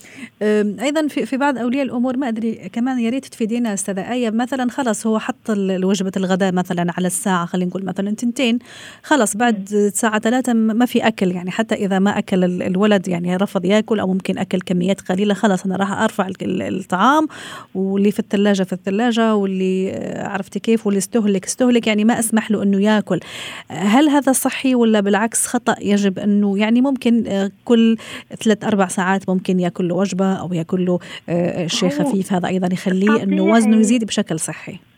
أيضا 0.85 1.07
في 1.07 1.25
في 1.25 1.37
بعض 1.37 1.57
أولياء 1.57 1.85
الأمور 1.85 2.17
ما 2.17 2.27
أدري 2.27 2.69
كمان 2.73 2.99
يا 2.99 3.09
ريت 3.09 3.25
تفيدينا 3.25 3.73
أستاذة 3.73 4.11
آية. 4.11 4.29
مثلا 4.29 4.69
خلص 4.69 5.07
هو 5.07 5.19
حط 5.19 5.49
وجبة 5.83 6.11
الغداء 6.17 6.53
مثلا 6.53 6.93
على 6.97 7.07
الساعة 7.07 7.45
خلينا 7.45 7.69
نقول 7.69 7.85
مثلا 7.85 8.11
تنتين. 8.11 8.59
خلص 9.03 9.37
بعد 9.37 9.67
الساعة 9.71 10.19
ثلاثة 10.19 10.53
ما 10.53 10.85
في 10.85 11.07
أكل 11.07 11.31
يعني 11.31 11.51
حتى 11.51 11.75
إذا 11.75 11.99
ما 11.99 12.17
أكل 12.17 12.43
الولد 12.61 13.07
يعني 13.07 13.35
رفض 13.35 13.65
ياكل 13.65 13.99
أو 13.99 14.07
ممكن 14.07 14.37
أكل 14.37 14.61
كميات 14.61 15.01
قليلة 15.01 15.33
خلاص 15.33 15.65
أنا 15.65 15.75
راح 15.75 15.91
أرفع 15.91 16.27
الطعام 16.41 17.27
واللي 17.75 18.11
في 18.19 18.23
الثلاجة 18.25 18.63
في 18.63 18.73
الثلاجة 18.73 19.35
واللي 19.35 19.91
آه، 19.91 20.27
عرفتي 20.27 20.59
كيف؟ 20.59 20.85
واللي 20.85 20.97
استهلك 20.97 21.45
استهلك 21.45 21.87
يعني 21.87 22.05
ما 22.05 22.19
أسمح 22.19 22.51
له 22.51 22.63
أنه 22.63 22.81
يأكل. 22.81 23.19
هل 23.67 24.09
هذا 24.09 24.31
صحي 24.31 24.75
ولا 24.75 24.99
بالعكس 24.99 25.47
خطأ 25.47 25.75
يجب 25.81 26.19
أنه 26.19 26.57
يعني 26.57 26.81
ممكن 26.81 27.27
آه، 27.27 27.51
كل 27.65 27.97
ثلاث 28.43 28.63
أربع 28.63 28.87
ساعات 28.87 29.29
ممكن 29.29 29.59
يأكل 29.59 29.87
له 29.87 29.95
وجبة 29.95 30.33
أو 30.33 30.53
يأكل 30.53 30.85
له 30.85 30.99
آه، 31.29 31.67
شيء 31.67 31.89
خفيف؟ 31.89 32.33
هذا 32.33 32.47
أيضا 32.47 32.69
يخليه 32.73 33.23
أنه 33.23 33.43
وزنه 33.43 33.77
يزيد 33.77 34.03
بشكل 34.03 34.39
صحي. 34.39 34.88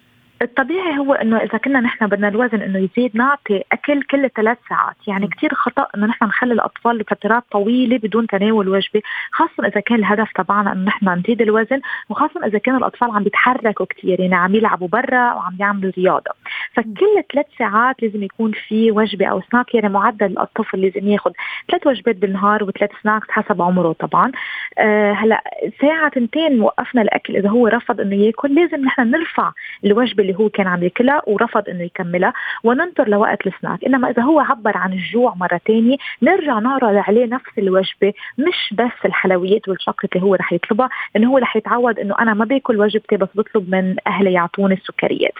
الطبيعي 0.41 0.98
هو 0.98 1.13
إنه 1.13 1.38
إذا 1.38 1.57
كنا 1.57 1.79
نحن 1.79 2.07
بدنا 2.07 2.27
الوزن 2.27 2.62
إنه 2.62 2.79
يزيد 2.79 3.17
نعطي 3.17 3.63
أكل 3.71 4.03
كل 4.03 4.29
ثلاث 4.29 4.57
ساعات، 4.69 4.95
يعني 5.07 5.27
كثير 5.27 5.53
خطأ 5.53 5.88
إنه 5.95 6.05
نحن 6.05 6.25
نخلي 6.25 6.53
الأطفال 6.53 6.98
لفترات 6.98 7.43
طويلة 7.51 7.98
بدون 7.98 8.27
تناول 8.27 8.69
وجبة، 8.69 9.01
خاصة 9.31 9.67
إذا 9.67 9.79
كان 9.79 10.00
الهدف 10.00 10.31
تبعنا 10.36 10.71
إنه 10.71 10.86
نحن 10.86 11.10
نزيد 11.10 11.41
الوزن، 11.41 11.81
وخاصة 12.10 12.45
إذا 12.45 12.57
كانوا 12.57 12.79
الأطفال 12.79 13.12
عم 13.12 13.24
بيتحركوا 13.24 13.86
كثير 13.86 14.19
يعني 14.19 14.36
عم 14.36 14.55
يلعبوا 14.55 14.88
برا 14.88 15.33
وعم 15.33 15.57
يعملوا 15.60 15.91
رياضة، 15.98 16.31
فكل 16.74 17.24
ثلاث 17.33 17.45
ساعات 17.60 18.03
لازم 18.03 18.24
يكون 18.24 18.51
في 18.67 18.91
وجبة 18.91 19.25
أو 19.25 19.41
سناك 19.51 19.75
يعني 19.75 19.89
معدل 19.89 20.39
الطفل 20.39 20.81
لازم 20.81 21.07
ياخذ 21.07 21.31
ثلاث 21.71 21.88
وجبات 21.88 22.15
بالنهار 22.15 22.63
وثلاث 22.63 22.89
سناكس 23.03 23.31
حسب 23.31 23.62
عمره 23.62 23.93
طبعا. 23.93 24.31
أه 24.77 25.12
هلأ 25.12 25.43
ساعه 25.81 26.10
تنتين 26.10 26.62
وقفنا 26.62 27.01
الأكل 27.01 27.36
إذا 27.36 27.50
هو 27.50 27.67
رفض 27.67 28.01
إنه 28.01 28.15
ياكل 28.15 28.55
لازم 28.55 28.86
نحن 28.86 29.12
نرفع 29.12 29.51
الوجبة 29.86 30.31
اللي 30.32 30.44
هو 30.44 30.50
كان 30.50 30.68
عم 30.68 30.84
ياكلها 30.84 31.22
ورفض 31.28 31.70
إنه 31.70 31.84
يكملها. 31.84 32.34
وننطر 32.64 33.10
لوقت 33.10 33.48
السناك. 33.48 33.86
إنما 33.86 34.10
إذا 34.10 34.24
هو 34.24 34.40
عبر 34.40 34.78
عن 34.78 34.94
الجوع 34.94 35.36
مرة 35.36 35.62
ثانية 35.68 35.98
نرجع 36.22 36.60
نعرض 36.60 36.96
عليه 37.08 37.26
نفس 37.26 37.52
الوجبة 37.58 38.14
مش 38.38 38.74
بس 38.74 39.06
الحلويات 39.06 39.68
والشوكليت 39.68 40.16
اللي 40.16 40.26
هو 40.26 40.36
رح 40.36 40.54
يطلبها. 40.54 40.90
لأنه 41.16 41.30
هو 41.30 41.38
رح 41.38 41.56
يتعود 41.56 42.00
إنه 42.00 42.16
أنا 42.20 42.34
ما 42.34 42.46
باكل 42.46 42.80
وجبتي 42.80 43.18
بس 43.18 43.28
بطلب 43.36 43.70
من 43.70 43.96
أهلي 44.08 44.34
يعطوني 44.34 44.74
السكريات. 44.74 45.34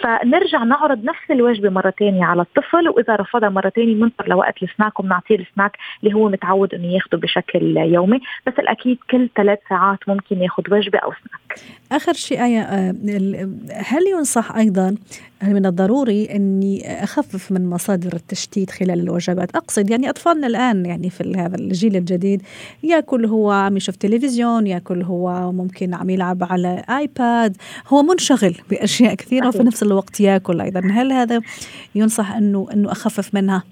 فنرجع 0.00 0.64
نعرض 0.64 1.04
نفس 1.04 1.30
الوجبة 1.30 1.70
مرة 1.70 1.94
ثانية 1.98 2.24
على 2.24 2.42
الطفل. 2.42 2.88
وإذا 2.88 3.16
رفضها 3.16 3.48
مرة 3.48 3.68
ثانية 3.68 3.94
بننطر 3.94 4.28
لوقت 4.28 4.62
السناك 4.62 5.00
وبنعطيه 5.00 5.36
السناك 5.36 5.76
اللي 6.02 6.14
هو 6.14 6.28
متعود 6.28 6.74
إنه 6.74 6.86
ياخده 6.86 7.18
بشكل 7.18 7.76
يومي. 7.76 8.20
بس 8.46 8.54
الأكيد 8.58 8.98
كل 9.10 9.28
ثلاث 9.36 9.58
ساعات 9.68 9.98
ممكن 10.08 10.42
ياخذ 10.42 10.62
وجبة 10.70 10.98
أو 10.98 11.12
سناك. 11.12 11.60
آخر 11.92 12.12
شيء 12.12 12.44
آية 12.44 12.60
آه، 12.60 12.94
هل 13.86 14.06
ينصح 14.20 14.56
أيضا 14.56 14.94
من 15.42 15.66
الضروري 15.66 16.24
إني 16.24 17.04
أخفف 17.04 17.52
من 17.52 17.70
مصادر 17.70 18.16
التشتيت 18.16 18.70
خلال 18.70 19.00
الوجبات. 19.00 19.56
أقصد 19.56 19.90
يعني 19.90 20.10
أطفالنا 20.10 20.46
الآن 20.46 20.86
يعني 20.86 21.10
في 21.10 21.34
هذا 21.36 21.56
الجيل 21.56 21.96
الجديد 21.96 22.42
يأكل 22.82 23.26
هو 23.26 23.50
عم 23.50 23.76
يشوف 23.76 23.96
تلفزيون 23.96 24.66
يأكل 24.66 25.02
هو 25.02 25.52
ممكن 25.52 25.94
عم 25.94 26.10
يلعب 26.10 26.44
على 26.44 26.84
آيباد. 26.88 27.56
هو 27.88 28.02
منشغل 28.02 28.54
بأشياء 28.70 29.14
كثيرة 29.14 29.48
وفي 29.48 29.62
نفس 29.62 29.82
الوقت 29.82 30.20
يأكل 30.20 30.60
أيضا. 30.60 30.80
هل 30.80 31.12
هذا 31.12 31.40
ينصح 31.94 32.32
انه 32.32 32.66
إنه 32.72 32.92
أخفف 32.92 33.34
منها؟ 33.34 33.62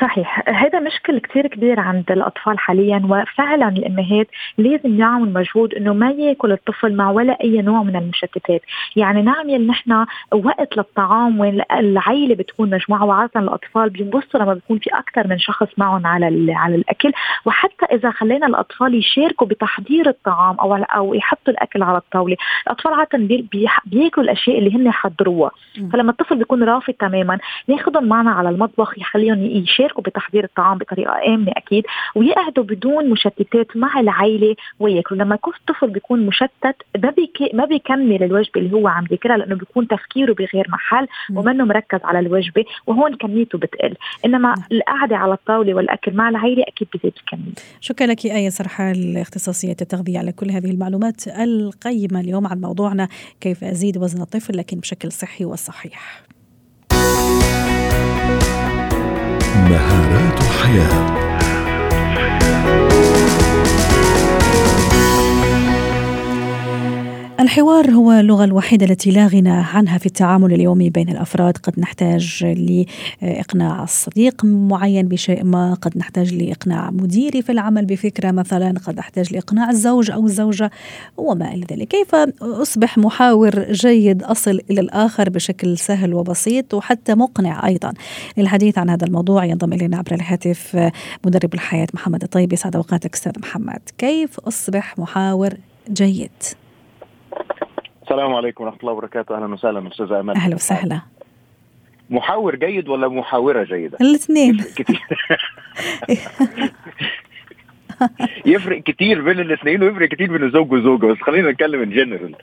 صحيح. 0.00 0.48
هذا 0.48 0.80
مشكل 0.80 1.18
كثير 1.18 1.46
كبير 1.46 1.80
عند 1.80 2.10
الأطفال 2.10 2.58
حاليا 2.58 3.02
وفعلا 3.04 3.68
الامهات 3.68 4.26
لازم 4.58 5.00
يعمل 5.00 5.32
مجهود 5.32 5.74
إنه 5.74 5.94
ما 5.94 6.10
يأكل 6.10 6.52
الطفل 6.52 6.96
مع 6.96 7.10
ولا 7.10 7.38
أي 7.44 7.62
نوع 7.62 7.82
من 7.82 7.96
المشتتات. 7.96 8.62
يعني 8.96 9.22
نعمل 9.22 9.66
نحن 9.66 10.06
وقت 10.32 10.76
للطعام 10.76 11.40
وين 11.40 11.62
العيلة 11.72 12.34
بتكون 12.34 12.70
مجموعة 12.70 13.04
وعادة 13.04 13.40
الأطفال 13.40 13.90
بينبسطوا 13.90 14.40
لما 14.40 14.54
بيكون 14.54 14.78
في 14.78 14.90
أكثر 14.92 15.26
من 15.26 15.38
شخص 15.38 15.68
معهم 15.78 16.06
على 16.06 16.52
على 16.54 16.74
الأكل. 16.74 17.12
وحتى 17.44 17.86
إذا 17.92 18.10
خلينا 18.10 18.46
الأطفال 18.46 18.94
يشاركوا 18.94 19.46
بتحضير 19.46 20.08
الطعام 20.08 20.56
أو 20.56 20.74
أو 20.74 21.14
يحطوا 21.14 21.52
الأكل 21.52 21.82
على 21.82 21.98
الطاولة 21.98 22.36
الأطفال 22.66 22.92
عادة 22.92 23.18
بي 23.18 23.68
بياكلوا 23.86 24.24
الأشياء 24.24 24.58
اللي 24.58 24.76
هن 24.76 24.90
حضروها 24.90 25.50
فلما 25.92 26.10
الطفل 26.10 26.36
بيكون 26.36 26.62
رافض 26.62 26.94
تماما 26.94 27.38
ناخذهم 27.68 28.04
معنا 28.04 28.30
على 28.30 28.48
المطبخ 28.48 28.98
يخليهم 28.98 29.38
يشاركوا 29.44 29.83
يشاركوا 29.84 30.02
بتحضير 30.02 30.44
الطعام 30.44 30.78
بطريقة 30.78 31.34
آمنة 31.34 31.52
أكيد 31.56 31.84
ويقعدوا 32.14 32.64
بدون 32.64 33.10
مشتتات 33.10 33.76
مع 33.76 34.00
العائله 34.00 34.56
ويأكلوا. 34.80 35.20
لما 35.24 35.34
يكون 35.34 35.52
الطفل 35.60 35.90
بيكون 35.90 36.26
مشتت 36.26 36.76
ما 37.02 37.10
بيك 37.10 37.54
ما 37.54 37.64
بيكمل 37.64 38.22
الوجبة 38.22 38.60
اللي 38.60 38.72
هو 38.72 38.88
عم 38.88 39.06
ياكلها 39.10 39.36
لأنه 39.36 39.54
بيكون 39.54 39.88
تفكيره 39.88 40.32
بغير 40.32 40.66
محل 40.68 41.06
ومنه 41.34 41.64
مركز 41.64 42.00
على 42.04 42.18
الوجبة 42.18 42.64
وهون 42.86 43.14
كميته 43.16 43.58
بتقل. 43.58 43.94
إنما 44.24 44.54
القعدة 44.72 45.16
على 45.16 45.32
الطاولة 45.32 45.74
والأكل 45.74 46.14
مع 46.14 46.28
العائله 46.28 46.62
أكيد 46.68 46.88
بزيد 46.94 47.12
الكمية. 47.16 47.52
شكرا 47.80 48.06
لك 48.06 48.24
إيه 48.24 48.48
سرحال 48.48 49.16
اختصاصيه 49.16 49.76
التغذية 49.80 50.18
على 50.18 50.32
كل 50.32 50.50
هذه 50.50 50.70
المعلومات 50.70 51.28
القيمة 51.28 52.20
اليوم 52.20 52.46
عن 52.46 52.60
موضوعنا 52.60 53.08
كيف 53.40 53.64
أزيد 53.64 53.96
وزن 53.98 54.22
الطفل 54.22 54.56
لكن 54.56 54.80
بشكل 54.80 55.12
صحي 55.12 55.44
وصحيح. 55.44 56.24
مهارات 60.14 60.42
حياة. 60.42 61.14
الحوار 67.44 67.90
هو 67.90 68.12
اللغة 68.12 68.44
الوحيدة 68.44 68.86
التي 68.86 69.10
لا 69.10 69.26
غنى 69.26 69.50
عنها 69.50 69.98
في 69.98 70.06
التعامل 70.06 70.52
اليومي 70.52 70.90
بين 70.90 71.08
الأفراد. 71.08 71.56
قد 71.56 71.80
نحتاج 71.80 72.44
لإقناع 73.22 73.82
الصديق 73.82 74.44
معين 74.44 75.08
بشيء 75.08 75.44
ما. 75.44 75.74
قد 75.74 75.98
نحتاج 75.98 76.34
لإقناع 76.34 76.90
مديري 76.90 77.42
في 77.42 77.52
العمل 77.52 77.84
بفكرة 77.84 78.30
مثلا. 78.30 78.74
قد 78.86 78.96
نحتاج 78.96 79.32
لإقناع 79.32 79.70
الزوج 79.70 80.10
أو 80.10 80.26
الزوجة 80.26 80.70
وما 81.16 81.54
إلى 81.54 81.66
ذلك. 81.70 81.88
كيف 81.88 82.14
أصبح 82.42 82.98
محاور 82.98 83.72
جيد 83.72 84.22
أصل 84.22 84.60
إلى 84.70 84.80
الآخر 84.80 85.30
بشكل 85.30 85.78
سهل 85.78 86.14
وبسيط 86.14 86.74
وحتى 86.74 87.14
مقنع 87.14 87.66
أيضا؟ 87.66 87.92
للحديث 88.36 88.78
عن 88.78 88.90
هذا 88.90 89.06
الموضوع 89.06 89.44
ينضم 89.44 89.72
إلينا 89.72 89.96
عبر 89.96 90.14
الهاتف 90.14 90.90
مدرب 91.26 91.54
الحياة 91.54 91.88
محمد 91.94 92.22
الطيب. 92.22 92.52
يسعد 92.52 92.76
أوقاتك 92.76 93.14
أستاذ 93.14 93.32
محمد. 93.38 93.80
كيف 93.98 94.40
أصبح 94.40 94.98
محاور 94.98 95.54
جيد؟ 95.92 96.30
السلام 98.04 98.34
عليكم 98.34 98.64
ورحمة 98.64 98.80
الله 98.80 98.92
وبركاته. 98.92 99.36
أهلا 99.36 99.54
وسهلا 99.54 99.88
استاذه 99.88 100.20
امال 100.20 100.36
أهلا 100.36 100.54
وسهلا. 100.54 101.00
محاور 102.10 102.56
جيد 102.56 102.88
ولا 102.88 103.08
محاورة 103.08 103.64
جيدة؟ 103.64 103.98
الاثنين. 104.00 104.56
كتير. 104.76 105.00
يفرق 108.46 108.82
كتير 108.82 109.20
بين 109.20 109.40
الاثنين 109.40 109.82
ويفرق 109.82 110.08
كتير 110.08 110.32
بين 110.32 110.42
الزوج 110.42 110.72
والزوجة 110.72 111.06
بس 111.06 111.18
خلينا 111.18 111.50
نتكلم 111.50 111.82
ان 111.82 111.90
جنرال 111.90 112.34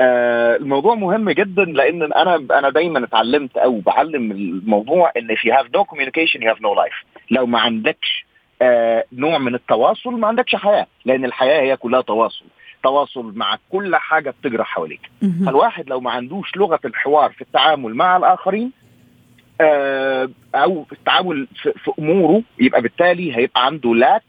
آه 0.00 0.56
الموضوع 0.56 0.94
مهم 0.94 1.30
جدا 1.30 1.64
لأن 1.64 2.02
أنا 2.02 2.36
أنا 2.36 2.70
دايما 2.70 3.04
اتعلمت 3.04 3.56
أو 3.56 3.80
بعلم 3.80 4.30
الموضوع 4.30 5.12
إن 5.16 5.36
if 5.36 5.38
you 5.40 5.52
have 5.52 5.66
no 5.76 5.84
communication 5.84 6.40
you 6.40 6.48
have 6.54 6.60
no 6.60 6.74
life. 6.82 7.04
لو 7.30 7.46
ما 7.46 7.58
عندكش 7.60 8.26
آه 8.62 9.04
نوع 9.12 9.38
من 9.38 9.54
التواصل 9.54 10.10
ما 10.10 10.28
عندكش 10.28 10.56
حياة 10.56 10.86
لأن 11.04 11.24
الحياة 11.24 11.60
هي 11.62 11.76
كلها 11.76 12.00
تواصل. 12.00 12.44
تواصل 12.82 13.32
مع 13.36 13.58
كل 13.70 13.96
حاجة 13.96 14.30
بتجرى 14.40 14.64
حواليك. 14.64 15.00
فالواحد 15.46 15.88
لو 15.90 16.00
ما 16.00 16.10
عندوش 16.10 16.56
لغة 16.56 16.80
الحوار 16.84 17.30
في 17.32 17.42
التعامل 17.42 17.94
مع 17.94 18.16
الآخرين 18.16 18.72
آه 19.60 20.28
أو 20.54 20.84
في 20.84 20.92
التعامل 20.92 21.46
في, 21.62 21.72
في 21.72 21.92
أموره 21.98 22.42
يبقى 22.58 22.82
بالتالي 22.82 23.36
هيبقى 23.36 23.66
عنده 23.66 23.94
lack 23.94 24.22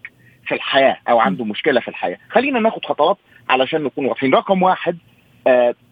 في 0.46 0.56
الحياة 0.56 0.98
أو 1.10 1.20
عنده 1.20 1.46
مشكلة 1.46 1.80
في 1.80 1.88
الحياة. 1.88 2.18
خلينا 2.30 2.60
ناخد 2.60 2.86
خطوات 2.86 3.18
علشان 3.50 3.84
نكون 3.84 4.06
واضحين. 4.06 4.34
رقم 4.34 4.64
واحد 4.64 4.98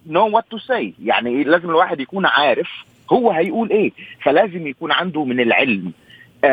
know 0.07 0.29
what 0.29 0.45
to 0.51 0.57
say 0.57 0.93
يعني 1.03 1.43
لازم 1.43 1.69
الواحد 1.69 1.99
يكون 1.99 2.25
عارف 2.25 2.69
هو 3.11 3.31
هيقول 3.31 3.69
إيه. 3.69 3.91
فلازم 4.21 4.67
يكون 4.67 4.91
عنده 4.91 5.23
من 5.23 5.39
العلم 5.39 5.91
uh, 6.45 6.49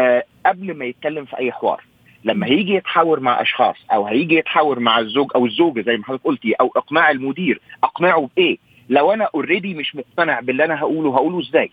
قبل 0.47 0.75
ما 0.79 0.85
يتكلم 0.85 1.25
في 1.25 1.39
أي 1.39 1.53
حوار. 1.53 1.83
لما 2.25 2.47
هيجي 2.47 2.75
يتحاور 2.75 3.21
مع 3.21 3.43
أشخاص 3.43 3.77
أو 3.93 4.07
هيجي 4.07 4.35
يتحاور 4.35 4.81
مع 4.81 4.99
الزوج 4.99 5.31
أو 5.35 5.47
الزوجة 5.47 5.81
زي 5.81 5.97
ما 5.97 6.05
حضرتك 6.05 6.25
قلتي 6.25 6.53
أو 6.53 6.73
إقناع 6.77 7.11
المدير 7.11 7.61
اقنعه 7.85 8.31
بإيه؟ 8.37 8.57
لو 8.89 9.13
أنا 9.13 9.29
اوريدي 9.35 9.75
مش 9.75 9.97
مقتنع 9.97 10.41
باللي 10.41 10.65
أنا 10.65 10.81
هقوله 10.81 11.15
هقوله 11.15 11.41
إزاي؟ 11.41 11.71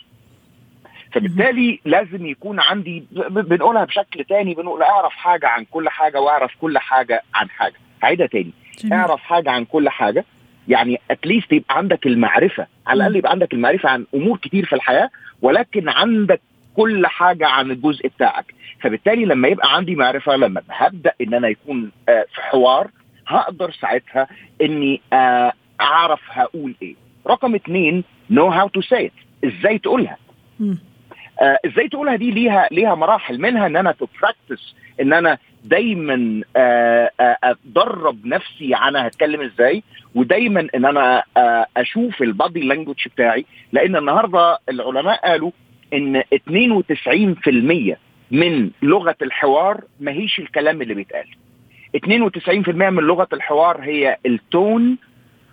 فبالتالي 1.11 1.79
لازم 1.85 2.25
يكون 2.25 2.59
عندي 2.59 3.03
بنقولها 3.29 3.85
بشكل 3.85 4.23
تاني 4.23 4.53
بنقول 4.53 4.81
أعرف 4.83 5.11
حاجة 5.11 5.47
عن 5.47 5.65
كل 5.71 5.89
حاجة 5.89 6.21
وأعرف 6.21 6.51
كل 6.61 6.77
حاجة 6.77 7.23
عن 7.35 7.49
حاجة. 7.49 7.75
هعيدها 8.03 8.27
تاني. 8.27 8.51
جميل. 8.79 8.93
أعرف 8.93 9.19
حاجة 9.21 9.51
عن 9.51 9.65
كل 9.65 9.89
حاجة. 9.89 10.25
يعني 10.67 11.01
اتليست 11.11 11.53
يبقى 11.53 11.77
عندك 11.77 12.05
المعرفة 12.05 12.67
على 12.87 12.97
الأقل 12.97 13.15
يبقى 13.15 13.31
عندك 13.31 13.53
المعرفة 13.53 13.89
عن 13.89 14.05
أمور 14.15 14.37
كتير 14.37 14.65
في 14.65 14.75
الحياة 14.75 15.09
ولكن 15.41 15.89
عندك 15.89 16.41
كل 16.75 17.07
حاجة 17.07 17.47
عن 17.47 17.71
الجزء 17.71 18.07
بتاعك. 18.07 18.53
فبالتالي 18.81 19.25
لما 19.25 19.47
يبقى 19.47 19.75
عندي 19.75 19.95
معرفة 19.95 20.35
لما 20.35 20.61
هبدأ 20.69 21.13
إن 21.21 21.33
أنا 21.33 21.47
يكون 21.47 21.91
آه 22.09 22.25
في 22.35 22.41
حوار 22.41 22.87
هقدر 23.27 23.71
ساعتها 23.71 24.27
إني 24.61 25.01
آه 25.13 25.53
أعرف 25.81 26.19
هقول 26.29 26.75
إيه. 26.81 26.95
رقم 27.27 27.55
اثنين 27.55 28.03
know 28.29 28.47
how 28.47 28.67
to 28.67 28.81
say 28.81 29.11
إزاي 29.45 29.77
تقولها. 29.79 30.17
آه 31.41 31.57
إزاي 31.65 31.87
تقولها 31.89 32.15
دي 32.15 32.31
ليها 32.31 32.67
ليها 32.71 32.95
مراحل. 32.95 33.41
منها 33.41 33.67
إن 33.67 33.75
أنا 33.77 33.91
to 33.91 34.07
practice 34.21 34.75
إن 35.01 35.13
أنا 35.13 35.37
دايما 35.63 36.41
آه 36.55 37.11
آه 37.19 37.37
ادرب 37.43 38.25
نفسي 38.25 38.73
على 38.75 38.99
هتكلم 38.99 39.41
إزاي 39.41 39.83
ودايما 40.15 40.67
إن 40.75 40.85
أنا 40.85 41.23
آه 41.37 41.65
أشوف 41.77 42.21
ال 42.21 42.29
body 42.29 42.59
language 42.59 43.07
بتاعي. 43.07 43.45
لأن 43.71 43.95
النهارده 43.95 44.59
العلماء 44.69 45.27
قالوا 45.29 45.51
إن 45.93 46.23
92% 46.33 47.95
من 48.31 48.71
لغة 48.81 49.15
الحوار 49.21 49.83
ما 49.99 50.11
هيش 50.11 50.39
الكلام 50.39 50.81
اللي 50.81 50.93
بيتقال. 50.93 51.25
92% 51.97 52.69
من 52.69 53.03
لغة 53.03 53.27
الحوار 53.33 53.81
هي 53.81 54.17
ال 54.25 54.40
tone 54.40 54.97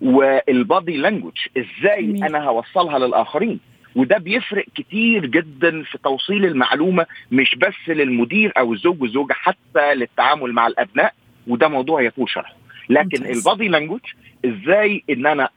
وال 0.01 0.33
body 0.33 0.97
language. 0.97 1.37
إزاي 1.57 2.05
مين. 2.07 2.23
أنا 2.23 2.43
هوصلها 2.43 2.99
للآخرين؟ 2.99 3.59
وده 3.95 4.17
بيفرق 4.17 4.65
كتير 4.75 5.25
جدا 5.25 5.83
في 5.83 5.97
توصيل 5.97 6.45
المعلومة 6.45 7.05
مش 7.31 7.55
بس 7.55 7.89
للمدير 7.89 8.53
أو 8.57 8.73
الزوج 8.73 9.01
والزوجة 9.01 9.33
حتى 9.33 9.93
للتعامل 9.95 10.53
مع 10.53 10.67
الأبناء 10.67 11.13
وده 11.47 11.67
موضوع 11.67 12.01
يطول 12.01 12.29
شرحه. 12.29 12.53
لكن 12.89 13.25
ال 13.25 13.33
body 13.33 13.67
language 13.67 13.99
إزاي 14.45 15.03
إن 15.09 15.25
أنا 15.27 15.49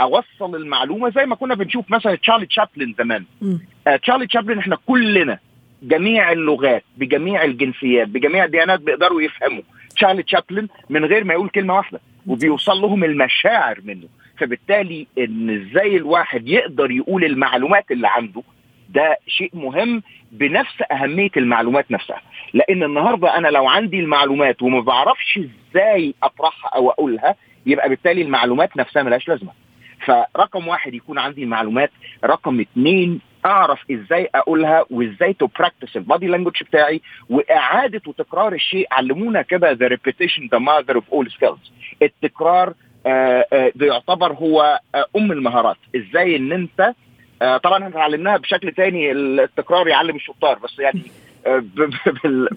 أوصل 0.00 0.56
المعلومة 0.56 1.10
زي 1.10 1.26
ما 1.26 1.34
كنا 1.34 1.54
بنشوف 1.54 1.90
مثلا 1.90 2.14
تشارلي 2.14 2.46
تشابلن 2.46 2.94
زمان. 2.98 3.24
تشارلي 4.02 4.26
تشابلن 4.26 4.58
إحنا 4.58 4.76
كلنا 4.86 5.38
جميع 5.82 6.32
اللغات 6.32 6.84
بجميع 6.96 7.44
الجنسيات 7.44 8.08
بجميع 8.08 8.44
الديانات 8.44 8.80
بيقدروا 8.80 9.22
يفهموا 9.22 9.62
تشارلي 9.96 10.22
تشابلن 10.22 10.68
من 10.90 11.04
غير 11.04 11.24
ما 11.24 11.34
يقول 11.34 11.48
كلمة 11.48 11.74
واحدة 11.76 12.00
وبيوصل 12.26 12.76
لهم 12.80 13.04
المشاعر 13.04 13.80
منه. 13.84 14.06
فبالتالي 14.38 15.06
إن 15.18 15.50
إزاي 15.50 15.96
الواحد 15.96 16.48
يقدر 16.48 16.90
يقول 16.90 17.24
المعلومات 17.24 17.90
اللي 17.90 18.08
عنده 18.08 18.42
ده 18.88 19.16
شيء 19.26 19.50
مهم 19.54 20.02
بنفس 20.32 20.82
أهمية 20.92 21.30
المعلومات 21.36 21.90
نفسها. 21.90 22.20
لأن 22.54 22.82
النهارده 22.82 23.36
أنا 23.36 23.48
لو 23.48 23.66
عندي 23.68 24.00
المعلومات 24.00 24.62
وما 24.62 24.80
بعرفش 24.80 25.38
إزاي 25.38 26.14
أطرحها 26.22 26.70
أو 26.74 26.90
أقولها 26.90 27.34
يبقى 27.66 27.88
بالتالي 27.88 28.22
المعلومات 28.22 28.76
نفسها 28.76 29.02
ملهاش 29.02 29.28
لازمة. 29.28 29.52
فرقم 30.06 30.68
واحد 30.68 30.94
يكون 30.94 31.18
عندي 31.18 31.42
المعلومات 31.42 31.90
رقم 32.24 32.60
اثنين 32.60 33.20
أعرف 33.46 33.84
إزاي 33.90 34.28
أقولها 34.34 34.84
وإزاي 34.90 35.32
to 35.32 35.46
practice 35.58 35.96
ال 35.96 36.02
body 36.02 36.26
language 36.26 36.62
بتاعي 36.62 37.00
وإعادة 37.30 38.02
وتكرار 38.06 38.52
الشيء 38.52 38.86
علمونا 38.92 39.42
كده 39.42 39.70
the 39.72 39.86
repetition 39.86 40.48
the 40.52 40.58
mother 40.58 40.94
of 40.96 41.10
all 41.12 41.30
skills 41.30 41.72
التكرار 42.02 42.74
آه 43.06 43.46
آه 43.52 43.72
ده 43.74 43.86
يعتبر 43.86 44.32
هو 44.32 44.80
آه 44.94 45.06
أم 45.16 45.32
المهارات. 45.32 45.76
إزاي 45.96 46.36
إن 46.36 46.52
أنت 46.52 46.94
طبعا 47.40 47.74
إحنا 47.74 47.88
اتعلمناها 47.88 48.36
بشكل 48.36 48.72
تاني 48.72 49.12
التكرار 49.12 49.88
يعلم 49.88 50.16
الشطار 50.16 50.58
بس 50.58 50.78
يعني 50.78 51.02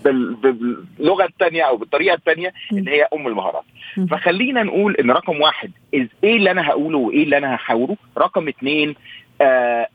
باللغة 0.04 1.26
الثانية 1.26 1.64
أو 1.64 1.78
بالطريقة 1.78 2.14
الثانية 2.16 2.54
إن 2.74 2.88
هي 2.88 3.08
أم 3.14 3.28
المهارات. 3.28 3.64
فخلينا 4.12 4.64
نقول 4.64 4.96
إن 4.96 5.12
رقم 5.12 5.42
واحد 5.42 5.72
إيه 5.94 6.08
اللي 6.24 6.52
أنا 6.52 6.68
هقوله 6.70 6.98
وإيه 6.98 7.24
اللي 7.24 7.38
أنا 7.38 7.56
هحاوره. 7.56 7.96
رقم 8.18 8.48
اثنين 8.48 8.96
آه 9.42 9.88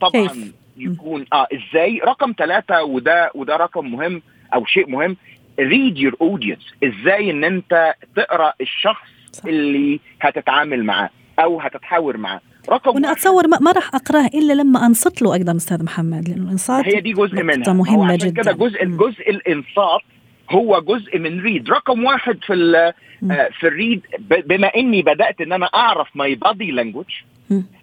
طبعا. 0.00 0.28
يكون 0.76 1.24
آه 1.32 1.46
إزاي؟ 1.52 1.98
رقم 1.98 2.34
ثلاثة 2.38 2.82
وده 2.82 3.30
وده 3.34 3.56
رقم 3.56 3.92
مهم 3.92 4.22
أو 4.54 4.64
شيء 4.66 4.88
مهم 4.90 5.16
read 5.60 5.96
your 5.96 6.12
audience. 6.22 6.74
إزاي 6.84 7.30
إن 7.30 7.44
أنت 7.44 7.94
تقرأ 8.16 8.52
الشخص 8.60 9.08
صح. 9.32 9.44
اللي 9.46 10.00
هتتعامل 10.20 10.84
معاه 10.84 11.10
أو 11.38 11.60
هتتحاور 11.60 12.16
معاه. 12.16 12.40
رقم 12.70 12.94
وأنا 12.94 13.12
أتصور 13.12 13.44
ما, 13.60 13.72
راح 13.72 13.94
أقرأه 13.94 14.26
إلا 14.34 14.52
لما 14.52 14.86
أنصت 14.86 15.22
له 15.22 15.34
أيضا 15.34 15.56
أستاذ 15.56 15.84
محمد 15.84 16.28
لأنه 16.28 16.44
الإنصات 16.44 16.84
هي 16.86 17.00
دي 17.00 17.12
جزء 17.12 17.42
منها. 17.42 17.72
مهمة 17.72 18.16
جدا. 18.16 18.42
كده 18.42 18.52
جزء 18.52 18.84
جزء 18.84 19.30
الإنصات 19.30 20.00
هو 20.50 20.80
جزء 20.80 21.18
من 21.18 21.40
read 21.40 21.70
رقم 21.70 22.04
واحد 22.04 22.38
في 22.46 22.52
آه 23.30 23.48
في 23.60 23.66
ال 23.66 23.73
read 23.73 24.02
بما 24.28 24.66
إني 24.76 25.02
بدأت 25.02 25.40
إن 25.40 25.52
أنا 25.52 25.66
أعرف 25.66 26.08
my 26.14 26.34
body 26.34 26.70
language 26.70 27.06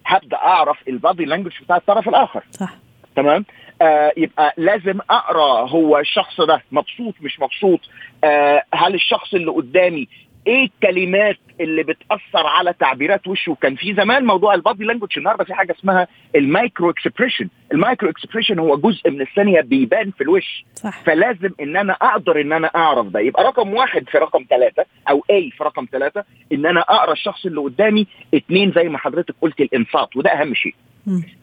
هبدأ 0.06 0.36
أعرف 0.36 0.76
ال 0.88 0.95
body 0.95 1.24
language 1.24 1.52
بتاع 1.64 1.76
الطرف 1.76 2.08
الآخر. 2.08 2.42
صح. 2.50 2.74
تمام؟ 3.16 3.44
آه 3.82 4.12
يبقى 4.16 4.54
لازم 4.56 4.98
أقرأ 5.10 5.68
هو 5.68 5.98
الشخص 5.98 6.40
ده 6.40 6.62
مبسوط 6.72 7.14
مش 7.20 7.40
مبسوط؟ 7.40 7.80
آه 8.24 8.62
هل 8.74 8.94
الشخص 8.94 9.34
اللي 9.34 9.50
قدامي 9.50 10.08
إيه 10.46 10.64
الكلمات 10.64 11.36
اللي 11.60 11.82
بتأثر 11.82 12.46
على 12.46 12.72
تعبيرات 12.72 13.28
وشه؟ 13.28 13.56
كان 13.60 13.74
في 13.76 13.94
زمان 13.94 14.24
موضوع 14.24 14.54
ال 14.54 14.60
body 14.60 14.84
language 14.84 15.08
النهارده 15.18 15.44
في 15.44 15.54
حاجة 15.54 15.72
اسمها 15.78 16.08
ال 16.36 16.45
micro 16.45 16.90
expression 16.90 17.48
ال 17.72 17.78
micro 17.78 18.10
expression 18.10 18.58
هو 18.58 18.76
جزء 18.76 19.10
من 19.10 19.20
الثانية 19.20 19.60
بيبان 19.60 20.10
في 20.10 20.20
الوش. 20.20 20.64
صح. 20.74 21.02
فلازم 21.04 21.50
إن 21.60 21.76
أنا 21.76 21.92
أقدر 21.92 22.40
إن 22.40 22.52
أنا 22.52 22.70
أعرف 22.76 23.06
ده. 23.06 23.20
يبقى 23.20 23.44
رقم 23.44 23.74
واحد 23.74 24.08
في 24.08 24.18
رقم 24.18 24.44
ثلاثة 24.50 24.84
أو 25.10 25.24
اي 25.30 25.50
في 25.50 25.64
رقم 25.64 25.86
ثلاثة 25.92 26.24
إن 26.52 26.66
أنا 26.66 26.80
أقرأ 26.80 27.12
الشخص 27.12 27.46
اللي 27.46 27.60
قدامي 27.60 28.06
اثنين 28.34 28.72
زي 28.72 28.88
ما 28.88 28.98
حضرتك 28.98 29.34
قلت 29.40 29.60
الإنصات 29.60 30.16
وده 30.16 30.30
أهم 30.30 30.54
شيء. 30.54 30.74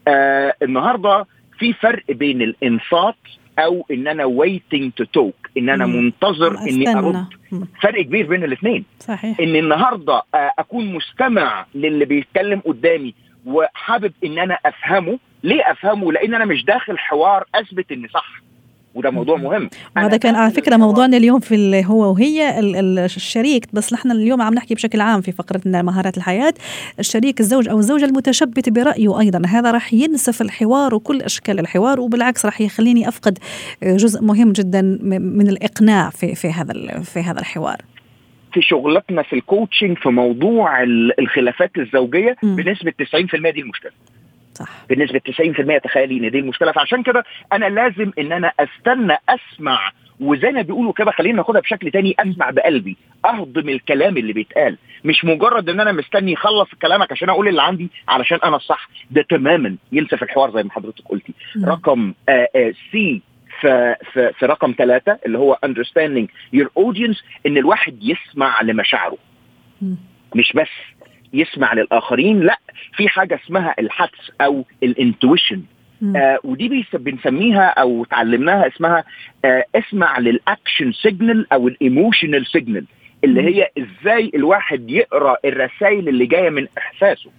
آه 0.08 0.54
النهارده 0.62 1.26
في 1.58 1.72
فرق 1.72 2.04
بين 2.08 2.42
الإنصات 2.42 3.14
أو 3.58 3.86
إن 3.90 4.08
أنا 4.08 4.24
waiting 4.24 4.90
to 5.02 5.06
talk 5.18 5.50
إن 5.58 5.68
أنا 5.68 5.86
مم. 5.86 5.96
منتظر 5.96 6.58
إني 6.58 6.96
أرد. 6.98 7.24
فرق 7.82 8.02
كبير 8.02 8.26
بين 8.26 8.44
الاثنين 8.44 8.84
صحيح. 9.00 9.40
إن 9.40 9.56
النهارده 9.56 10.22
أكون 10.34 10.94
مستمع 10.94 11.66
للي 11.74 12.04
بيتكلم 12.04 12.60
قدامي 12.66 13.14
وحابب 13.46 14.12
إن 14.24 14.38
أنا 14.38 14.58
أفهمه. 14.66 15.18
ليه 15.44 15.70
أفهمه؟ 15.70 16.12
لأن 16.12 16.34
أنا 16.34 16.44
مش 16.44 16.64
داخل 16.64 16.98
حوار 16.98 17.44
أثبت 17.54 17.92
إني 17.92 18.08
صح. 18.08 18.40
وده 18.94 19.10
موضوع 19.10 19.36
مهم. 19.36 19.70
وهذا 19.96 20.16
كان 20.16 20.34
على 20.34 20.50
فكرة 20.50 20.76
موضوعنا 20.76 21.16
اليوم 21.16 21.40
في 21.40 21.84
هو 21.86 22.12
وهي 22.12 22.60
الشريك 23.04 23.66
بس 23.72 23.92
نحن 23.92 24.10
اليوم 24.10 24.42
عم 24.42 24.54
نحكي 24.54 24.74
بشكل 24.74 25.00
عام 25.00 25.20
في 25.20 25.32
فقرتنا 25.32 25.82
مهارات 25.82 26.16
الحياة. 26.16 26.54
الشريك 26.98 27.40
الزوج 27.40 27.68
أو 27.68 27.78
الزوجة 27.78 28.04
المتشبت 28.04 28.68
برأيه 28.68 29.20
أيضا. 29.20 29.42
هذا 29.48 29.70
راح 29.70 29.94
ينسف 29.94 30.42
الحوار 30.42 30.94
وكل 30.94 31.22
أشكال 31.22 31.58
الحوار 31.58 32.00
وبالعكس 32.00 32.46
راح 32.46 32.60
يخليني 32.60 33.08
أفقد 33.08 33.38
جزء 33.82 34.22
مهم 34.22 34.52
جدا 34.52 34.82
من 35.18 35.48
الإقناع 35.48 36.10
في 36.10 36.34
في 36.34 36.48
هذا 36.48 37.00
في 37.00 37.20
هذا 37.20 37.40
الحوار. 37.40 37.76
في 38.52 38.62
شغلتنا 38.62 39.22
في 39.22 39.32
الكوتشنج 39.32 39.98
في 39.98 40.08
موضوع 40.08 40.82
الخلافات 41.18 41.70
الزوجية 41.78 42.36
م. 42.42 42.56
بنسبة 42.56 42.90
90% 42.90 43.50
دي 43.50 43.60
المشكلة. 43.60 43.92
صح. 44.54 44.68
بنسبه 44.90 45.18
90% 45.18 45.78
تخيلي 45.84 46.16
ان 46.26 46.30
دي 46.30 46.38
المشكلة. 46.38 46.72
فعشان 46.72 47.02
كده 47.02 47.24
أنا 47.52 47.66
لازم 47.66 48.10
إن 48.18 48.32
أنا 48.32 48.52
أستنى 48.60 49.16
أسمع 49.28 49.90
وزي 50.20 50.50
ما 50.50 50.62
بيقولوا 50.62 50.92
كده 50.92 51.10
خلينا 51.10 51.36
ناخدها 51.36 51.60
بشكل 51.60 51.90
تاني 51.90 52.14
أسمع 52.18 52.50
بقلبي 52.50 52.96
أهضم 53.24 53.68
الكلام 53.68 54.16
اللي 54.16 54.32
بيتقال. 54.32 54.78
مش 55.04 55.24
مجرد 55.24 55.68
إن 55.68 55.80
أنا 55.80 55.92
مستني 55.92 56.32
يخلص 56.32 56.68
كلامك 56.82 57.12
عشان 57.12 57.28
أقول 57.28 57.48
اللي 57.48 57.62
عندي 57.62 57.90
علشان 58.08 58.38
أنا 58.44 58.56
الصح 58.56 58.88
ده 59.10 59.22
تماما 59.30 59.76
ينسف 59.92 60.22
الحوار 60.22 60.50
زي 60.50 60.62
ما 60.62 60.70
حضرتك 60.70 61.04
قلتي. 61.08 61.34
م. 61.56 61.64
رقم 61.64 62.14
آآ 62.28 62.48
آآ 62.56 62.72
سي 62.92 63.22
في, 63.60 63.94
في, 64.12 64.32
في 64.38 64.46
رقم 64.46 64.74
ثلاثة 64.78 65.18
اللي 65.26 65.38
هو 65.38 65.58
understanding 65.66 66.26
your 66.56 66.66
audience 66.78 67.22
إن 67.46 67.56
الواحد 67.58 67.98
يسمع 68.02 68.62
لمشاعره. 68.62 69.18
م. 69.82 69.94
مش 70.34 70.52
بس 70.52 70.68
يسمع 71.34 71.74
للآخرين 71.74 72.40
لا 72.40 72.58
في 72.96 73.08
حاجة 73.08 73.40
اسمها 73.44 73.74
الحدس 73.78 74.30
أو 74.40 74.64
ال 74.82 74.89
intuition. 74.89 75.62
آه 76.16 76.38
ودي 76.44 76.86
بنسميها 76.92 77.66
أو 77.68 78.04
تعلمناها 78.04 78.66
اسمها 78.66 79.04
آه 79.44 79.64
اسمع 79.74 80.18
لل 80.18 80.37
action 80.37 80.92
signal 80.92 81.52
أو 81.52 81.68
ال 81.68 81.76
emotional 81.76 82.46
signal 82.46 82.84
اللي 83.24 83.42
هي 83.42 83.68
إزاي 83.78 84.30
الواحد 84.34 84.90
يقرأ 84.90 85.36
الرسائل 85.44 86.08
اللي 86.08 86.26
جاية 86.26 86.50
من 86.50 86.66
إحساسه. 86.78 87.30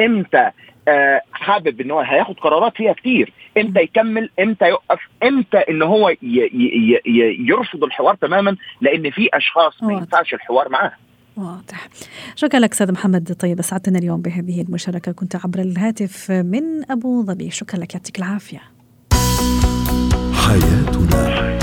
إمتى 0.00 0.50
آه 0.88 1.20
حابب 1.32 1.80
إن 1.80 1.90
هو 1.90 2.00
هياخد 2.00 2.34
قرارات؟ 2.40 2.76
فيها 2.76 2.92
كتير. 2.92 3.32
إمتى 3.58 3.80
يكمل؟ 3.80 4.30
إمتى 4.40 4.68
يوقف؟ 4.68 5.00
إمتى 5.22 5.58
إن 5.58 5.82
هو 5.82 6.08
ي 6.10 6.16
ي 6.22 7.00
ي 7.06 7.36
يرفض 7.48 7.84
الحوار 7.84 8.14
تماما؟ 8.14 8.56
لأن 8.80 9.10
في 9.10 9.28
أشخاص 9.34 9.82
ما 9.82 9.92
ينفعش 9.92 10.34
الحوار 10.34 10.68
معاها. 10.68 10.96
واضح. 11.36 11.88
شكرا 12.36 12.60
لك 12.60 12.72
أستاذ 12.72 12.92
محمد. 12.92 13.36
طيب 13.38 13.58
أسعدتنا 13.58 13.98
اليوم 13.98 14.22
بهذه 14.22 14.60
المشاركة. 14.60 15.12
كنت 15.12 15.36
عبر 15.36 15.60
الهاتف 15.60 16.30
من 16.30 16.90
أبو 16.90 17.24
ظبي. 17.24 17.50
شكرا 17.50 17.80
لك. 17.80 17.94
يعطيك 17.94 18.18
العافية. 18.18 18.60
حياتنا. 20.32 21.54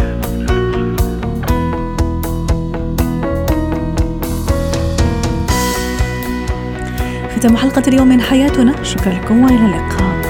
ختام 7.36 7.58
حلقة 7.58 7.84
اليوم 7.88 8.08
من 8.08 8.22
حياتنا. 8.22 8.84
شكرا 8.84 9.14
لكم. 9.14 9.44
وإلى 9.44 9.66
اللقاء. 9.66 10.22